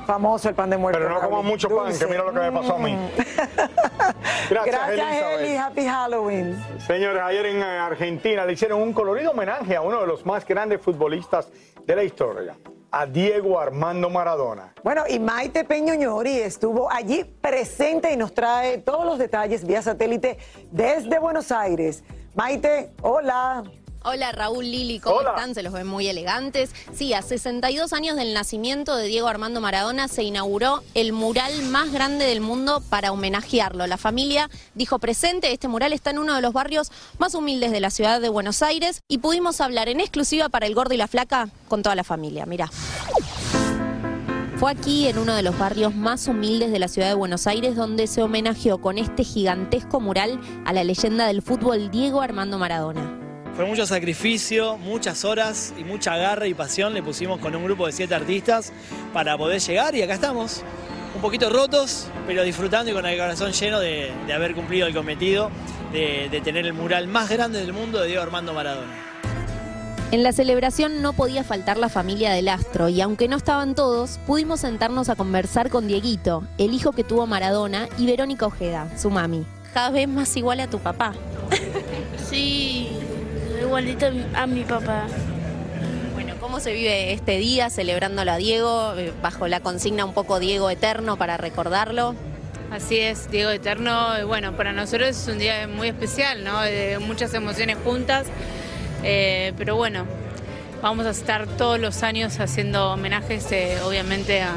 Famoso 0.05 0.49
el 0.49 0.55
pan 0.55 0.69
de 0.69 0.77
muerto. 0.77 0.99
Pero 0.99 1.13
no 1.13 1.21
como 1.21 1.43
mucho 1.43 1.69
pan, 1.69 1.97
que 1.97 2.05
mira 2.05 2.23
lo 2.23 2.33
que 2.33 2.39
me 2.39 2.51
pasó 2.51 2.75
a 2.75 2.79
mí. 2.79 2.95
Gracias, 4.49 4.91
Gracias, 4.91 5.39
Eli. 5.39 5.55
Happy 5.55 5.85
Halloween. 5.85 6.63
Señores, 6.85 7.21
ayer 7.23 7.45
en 7.47 7.57
eh, 7.57 7.63
Argentina 7.63 8.45
le 8.45 8.53
hicieron 8.53 8.81
un 8.81 8.93
colorido 8.93 9.31
homenaje 9.31 9.75
a 9.75 9.81
uno 9.81 10.01
de 10.01 10.07
los 10.07 10.25
más 10.25 10.45
grandes 10.45 10.81
futbolistas 10.81 11.49
de 11.85 11.95
la 11.95 12.03
historia, 12.03 12.55
a 12.91 13.05
Diego 13.05 13.59
Armando 13.59 14.09
Maradona. 14.09 14.73
Bueno, 14.83 15.03
y 15.07 15.19
Maite 15.19 15.63
Peñoñori 15.63 16.39
estuvo 16.39 16.91
allí 16.91 17.23
presente 17.23 18.11
y 18.13 18.17
nos 18.17 18.33
trae 18.33 18.79
todos 18.79 19.05
los 19.05 19.17
detalles 19.17 19.65
vía 19.65 19.81
satélite 19.81 20.37
desde 20.71 21.19
Buenos 21.19 21.51
Aires. 21.51 22.03
Maite, 22.35 22.91
hola. 23.01 23.63
Hola 24.07 24.31
Raúl 24.31 24.65
Lili, 24.65 24.99
¿cómo 24.99 25.15
Hola. 25.15 25.31
están? 25.31 25.55
Se 25.55 25.63
los 25.63 25.73
ven 25.73 25.87
muy 25.87 26.07
elegantes. 26.07 26.69
Sí, 26.93 27.15
a 27.15 27.23
62 27.23 27.91
años 27.91 28.15
del 28.15 28.35
nacimiento 28.35 28.95
de 28.95 29.07
Diego 29.07 29.27
Armando 29.27 29.61
Maradona 29.61 30.07
se 30.07 30.21
inauguró 30.21 30.83
el 30.93 31.11
mural 31.11 31.63
más 31.63 31.91
grande 31.91 32.25
del 32.25 32.39
mundo 32.39 32.83
para 32.87 33.11
homenajearlo. 33.11 33.87
La 33.87 33.97
familia 33.97 34.47
dijo 34.75 34.99
presente, 34.99 35.51
este 35.51 35.67
mural 35.67 35.91
está 35.91 36.11
en 36.11 36.19
uno 36.19 36.35
de 36.35 36.43
los 36.43 36.53
barrios 36.53 36.91
más 37.17 37.33
humildes 37.33 37.71
de 37.71 37.79
la 37.79 37.89
ciudad 37.89 38.21
de 38.21 38.29
Buenos 38.29 38.61
Aires 38.61 39.01
y 39.07 39.17
pudimos 39.17 39.59
hablar 39.59 39.89
en 39.89 39.99
exclusiva 39.99 40.49
para 40.49 40.67
el 40.67 40.75
gordo 40.75 40.93
y 40.93 40.97
la 40.97 41.07
flaca 41.07 41.49
con 41.67 41.81
toda 41.81 41.95
la 41.95 42.03
familia. 42.03 42.45
Mirá. 42.45 42.69
Fue 44.57 44.71
aquí, 44.71 45.07
en 45.07 45.17
uno 45.17 45.33
de 45.33 45.41
los 45.41 45.57
barrios 45.57 45.95
más 45.95 46.27
humildes 46.27 46.71
de 46.71 46.77
la 46.77 46.89
ciudad 46.89 47.07
de 47.07 47.15
Buenos 47.15 47.47
Aires, 47.47 47.75
donde 47.75 48.05
se 48.05 48.21
homenajeó 48.21 48.79
con 48.79 48.99
este 48.99 49.23
gigantesco 49.23 49.99
mural 49.99 50.39
a 50.63 50.73
la 50.73 50.83
leyenda 50.83 51.25
del 51.25 51.41
fútbol 51.41 51.89
Diego 51.89 52.21
Armando 52.21 52.59
Maradona. 52.59 53.24
Fue 53.55 53.65
mucho 53.65 53.85
sacrificio, 53.85 54.77
muchas 54.77 55.23
horas 55.23 55.73
y 55.77 55.85
mucha 55.85 56.17
garra 56.17 56.45
y 56.45 56.53
pasión 56.53 56.93
le 56.93 57.01
pusimos 57.01 57.39
con 57.39 57.55
un 57.55 57.63
grupo 57.63 57.85
de 57.85 57.93
siete 57.93 58.13
artistas 58.13 58.73
para 59.13 59.37
poder 59.37 59.61
llegar 59.61 59.95
y 59.95 60.01
acá 60.01 60.15
estamos, 60.15 60.61
un 61.15 61.21
poquito 61.21 61.49
rotos, 61.49 62.07
pero 62.27 62.43
disfrutando 62.43 62.91
y 62.91 62.93
con 62.93 63.05
el 63.05 63.17
corazón 63.17 63.53
lleno 63.53 63.79
de, 63.79 64.11
de 64.27 64.33
haber 64.33 64.55
cumplido 64.55 64.87
el 64.87 64.93
cometido 64.93 65.51
de, 65.93 66.27
de 66.29 66.41
tener 66.41 66.65
el 66.65 66.73
mural 66.73 67.07
más 67.07 67.29
grande 67.29 67.59
del 67.59 67.71
mundo 67.71 68.01
de 68.01 68.07
Diego 68.07 68.23
Armando 68.23 68.53
Maradona. 68.53 68.91
En 70.11 70.21
la 70.21 70.33
celebración 70.33 71.01
no 71.01 71.13
podía 71.13 71.45
faltar 71.45 71.77
la 71.77 71.87
familia 71.87 72.31
del 72.33 72.49
astro 72.49 72.89
y 72.89 72.99
aunque 72.99 73.29
no 73.29 73.37
estaban 73.37 73.73
todos, 73.73 74.19
pudimos 74.27 74.59
sentarnos 74.59 75.07
a 75.07 75.15
conversar 75.15 75.69
con 75.69 75.87
Dieguito, 75.87 76.43
el 76.57 76.73
hijo 76.73 76.91
que 76.91 77.05
tuvo 77.05 77.25
Maradona, 77.25 77.87
y 77.97 78.05
Verónica 78.05 78.45
Ojeda, 78.47 78.89
su 78.97 79.09
mami. 79.09 79.45
Cada 79.73 79.91
vez 79.91 80.09
más 80.09 80.35
igual 80.35 80.59
a 80.59 80.67
tu 80.67 80.79
papá. 80.79 81.13
Sí, 82.29 82.84
igualito 83.65 84.07
a 84.07 84.11
mi- 84.11 84.25
a 84.35 84.47
mi 84.47 84.63
papá. 84.63 85.07
Bueno, 86.13 86.35
¿cómo 86.39 86.59
se 86.59 86.73
vive 86.73 87.13
este 87.13 87.37
día 87.37 87.69
celebrándolo 87.69 88.31
a 88.31 88.37
Diego, 88.37 88.93
eh, 88.97 89.11
bajo 89.21 89.47
la 89.47 89.59
consigna 89.59 90.05
un 90.05 90.13
poco 90.13 90.39
Diego 90.39 90.69
Eterno 90.69 91.17
para 91.17 91.37
recordarlo? 91.37 92.15
Así 92.71 92.97
es, 92.99 93.29
Diego 93.29 93.51
Eterno. 93.51 94.25
Bueno, 94.27 94.53
para 94.53 94.71
nosotros 94.73 95.09
es 95.09 95.27
un 95.27 95.37
día 95.37 95.67
muy 95.67 95.87
especial, 95.89 96.43
¿no? 96.43 96.61
De 96.61 96.97
muchas 96.99 97.33
emociones 97.33 97.77
juntas. 97.83 98.25
Eh, 99.03 99.53
pero 99.57 99.75
bueno, 99.75 100.05
vamos 100.81 101.05
a 101.05 101.11
estar 101.11 101.45
todos 101.47 101.79
los 101.79 102.01
años 102.03 102.39
haciendo 102.39 102.91
homenajes, 102.91 103.51
eh, 103.51 103.77
obviamente, 103.85 104.41
a, 104.41 104.53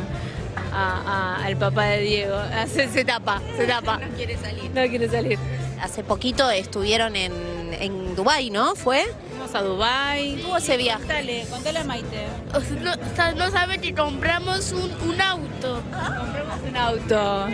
a- 0.73 1.37
a- 1.41 1.45
al 1.45 1.57
papá 1.57 1.85
de 1.87 1.99
Diego. 2.01 2.37
Se, 2.73 2.89
se 2.89 3.05
tapa, 3.05 3.43
se 3.57 3.67
tapa. 3.67 3.99
No 3.99 4.17
quiere 4.17 4.37
salir. 4.39 4.71
No 4.75 4.87
quiere 4.89 5.09
salir. 5.09 5.39
Hace 5.83 6.03
poquito 6.03 6.51
estuvieron 6.51 7.15
en, 7.15 7.33
en 7.75 8.17
Dubái, 8.17 8.51
¿no? 8.51 8.75
¿Fue? 8.75 9.05
Fuimos 9.31 9.55
a 9.55 9.63
Dubái. 9.63 10.41
¿Cómo 10.43 10.57
ese 10.57 10.77
viaje? 10.77 11.01
Contale, 11.01 11.47
contale 11.51 11.79
a 11.79 11.85
Maite. 11.85 12.27
O 12.55 12.61
sea, 12.61 12.77
no, 12.81 12.93
o 12.93 13.17
sea, 13.17 13.33
no 13.33 13.51
sabe 13.51 13.79
que 13.79 13.95
compramos 13.95 14.73
un, 14.73 14.93
un 15.09 15.21
auto. 15.21 15.83
Compramos 15.83 16.61
un 16.69 16.77
auto. 16.77 17.47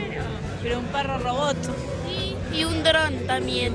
Pero 0.62 0.78
un 0.78 0.86
perro 0.86 1.18
robot. 1.18 1.56
Y, 2.08 2.58
y 2.58 2.64
un 2.64 2.82
dron 2.82 3.26
también. 3.26 3.74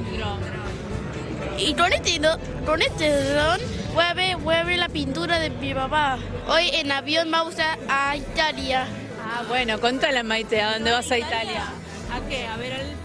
Y 1.57 1.73
con 1.73 1.91
este, 1.91 2.21
con 2.65 2.81
este 2.81 3.33
dron 3.33 3.59
mueve, 3.93 4.37
mueve 4.37 4.77
la 4.77 4.89
pintura 4.89 5.39
de 5.39 5.49
mi 5.49 5.73
papá. 5.73 6.17
Hoy 6.47 6.69
en 6.73 6.91
avión 6.91 7.29
vamos 7.29 7.55
a, 7.59 7.77
a 7.89 8.15
Italia. 8.15 8.87
Ah, 9.21 9.43
bueno, 9.47 9.79
contale 9.79 10.19
a 10.19 10.23
Maite, 10.23 10.61
¿a 10.61 10.73
dónde 10.73 10.91
vas 10.91 11.11
a 11.11 11.17
Italia? 11.17 11.63
¿A 12.11 12.27
qué? 12.27 12.47
A 12.47 12.57
ver 12.57 12.73
al... 12.73 12.95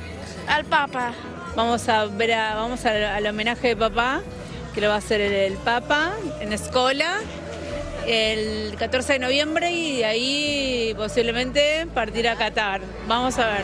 Al 0.47 0.64
Papa. 0.64 1.12
Vamos 1.56 1.88
a 1.88 2.06
ver 2.06 2.32
a- 2.32 2.54
vamos 2.56 2.84
al, 2.84 3.04
al 3.04 3.26
homenaje 3.26 3.68
de 3.68 3.76
papá, 3.76 4.22
que 4.74 4.80
lo 4.80 4.88
va 4.88 4.94
a 4.94 4.98
hacer 4.98 5.20
el, 5.20 5.32
el 5.32 5.52
Papa 5.54 6.12
en 6.40 6.52
Escola 6.52 7.18
el 8.06 8.74
14 8.76 9.14
de 9.14 9.18
noviembre 9.20 9.72
y 9.72 9.96
de 9.98 10.04
ahí 10.04 10.94
posiblemente 10.96 11.86
partir 11.94 12.28
a 12.28 12.36
Qatar. 12.36 12.82
Vamos 13.08 13.38
a 13.38 13.46
ver. 13.46 13.62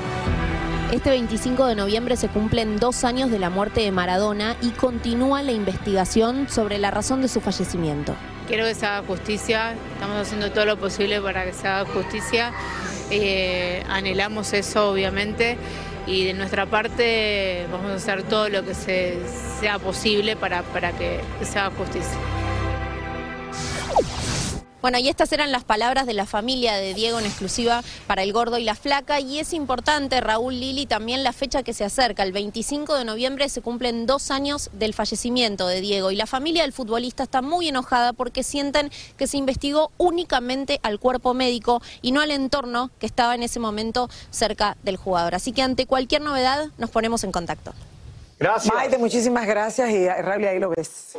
Este 0.92 1.11
25 1.11 1.66
de 1.66 1.74
noviembre 1.74 2.16
se 2.16 2.29
cumplen 2.29 2.79
dos 2.79 3.05
años 3.05 3.31
de 3.31 3.38
la 3.38 3.50
muerte 3.50 3.81
de 3.81 3.90
Maradona 3.92 4.57
y 4.62 4.70
continúa 4.70 5.42
la 5.42 5.53
investigación 5.53 6.48
sobre 6.48 6.79
la 6.79 6.90
razón 6.90 7.20
de 7.22 7.29
su 7.29 7.40
fallecimiento. 7.40 8.14
Quiero 8.48 8.64
que 8.64 8.74
se 8.74 8.87
haga 8.87 9.07
justicia, 9.07 9.74
estamos 9.94 10.16
haciendo 10.16 10.50
todo 10.50 10.64
lo 10.64 10.76
posible 10.79 11.20
para 11.20 11.44
que 11.44 11.53
se 11.53 11.68
haga 11.68 11.85
justicia. 11.92 12.53
Eh, 13.11 13.85
anhelamos 13.88 14.53
eso, 14.53 14.90
obviamente, 14.90 15.59
y 16.11 16.25
de 16.25 16.35
nuestra 16.35 16.66
parte 16.66 17.66
vamos 17.70 17.90
a 17.92 17.94
hacer 17.94 18.25
todo 18.25 18.49
lo 18.49 18.64
que 18.64 18.75
se- 18.75 19.18
sea 19.61 19.79
posible 19.79 20.35
para, 20.37 20.62
para 20.62 20.92
que 20.92 21.20
se 21.42 21.59
haga 21.59 21.70
justicia. 21.77 22.18
Bueno, 24.83 24.99
y 24.99 25.11
estas 25.11 25.31
eran 25.33 25.53
las 25.53 25.64
palabras 25.64 26.07
de 26.07 26.14
la 26.14 26.25
familia 26.25 26.75
de 26.77 26.95
Diego 26.95 27.19
en 27.19 27.27
exclusiva 27.27 27.83
para 28.07 28.23
el 28.23 28.33
gordo 28.33 28.57
y 28.57 28.64
la 28.64 28.75
flaca. 28.75 29.21
Y 29.21 29.38
es 29.38 29.53
importante, 29.53 30.21
Raúl 30.23 30.59
Lili, 30.59 30.87
también 30.87 31.23
la 31.23 31.35
fecha 31.35 31.62
que 31.62 31.75
se 31.75 31.85
acerca. 31.85 32.23
El 32.23 32.33
25 32.33 32.95
de 32.95 33.05
noviembre 33.05 33.49
se 33.51 33.61
cumplen 33.61 34.07
dos 34.07 34.31
años 34.31 34.71
del 34.73 34.95
fallecimiento 34.95 35.66
de 35.66 35.83
Diego. 35.83 36.11
Y 36.11 36.16
la 36.16 36.27
familia 36.27 36.62
del 36.62 36.73
futbolista 36.73 37.25
está 37.25 37.43
muy 37.43 37.69
enojada 37.69 38.14
porque 38.14 38.43
sienten 38.43 38.90
que 39.19 39.27
se 39.27 39.37
investigó 39.37 39.93
únicamente 39.99 40.81
al 40.83 40.99
cuerpo 40.99 41.35
médico 41.35 41.83
y 42.01 42.12
no 42.12 42.23
al 42.23 42.31
entorno 42.31 42.90
que 42.99 43.07
estaba 43.07 43.35
en 43.35 43.43
ese 43.43 43.61
momento 43.61 44.09
cerca 44.31 44.79
del 44.83 44.97
jugador. 44.97 45.35
Así 45.35 45.53
que 45.53 45.61
ante 45.61 45.85
cualquier 45.85 46.23
novedad 46.23 46.71
nos 46.79 46.88
ponemos 46.88 47.23
en 47.25 47.33
contacto. 47.33 47.75
Gracias. 48.38 48.75
Maite, 48.75 48.97
muchísimas 48.97 49.47
gracias 49.47 49.90
y 49.90 50.09
Raúl, 50.09 50.47
ahí 50.47 50.59
lo 50.59 50.71
ves. 50.71 51.19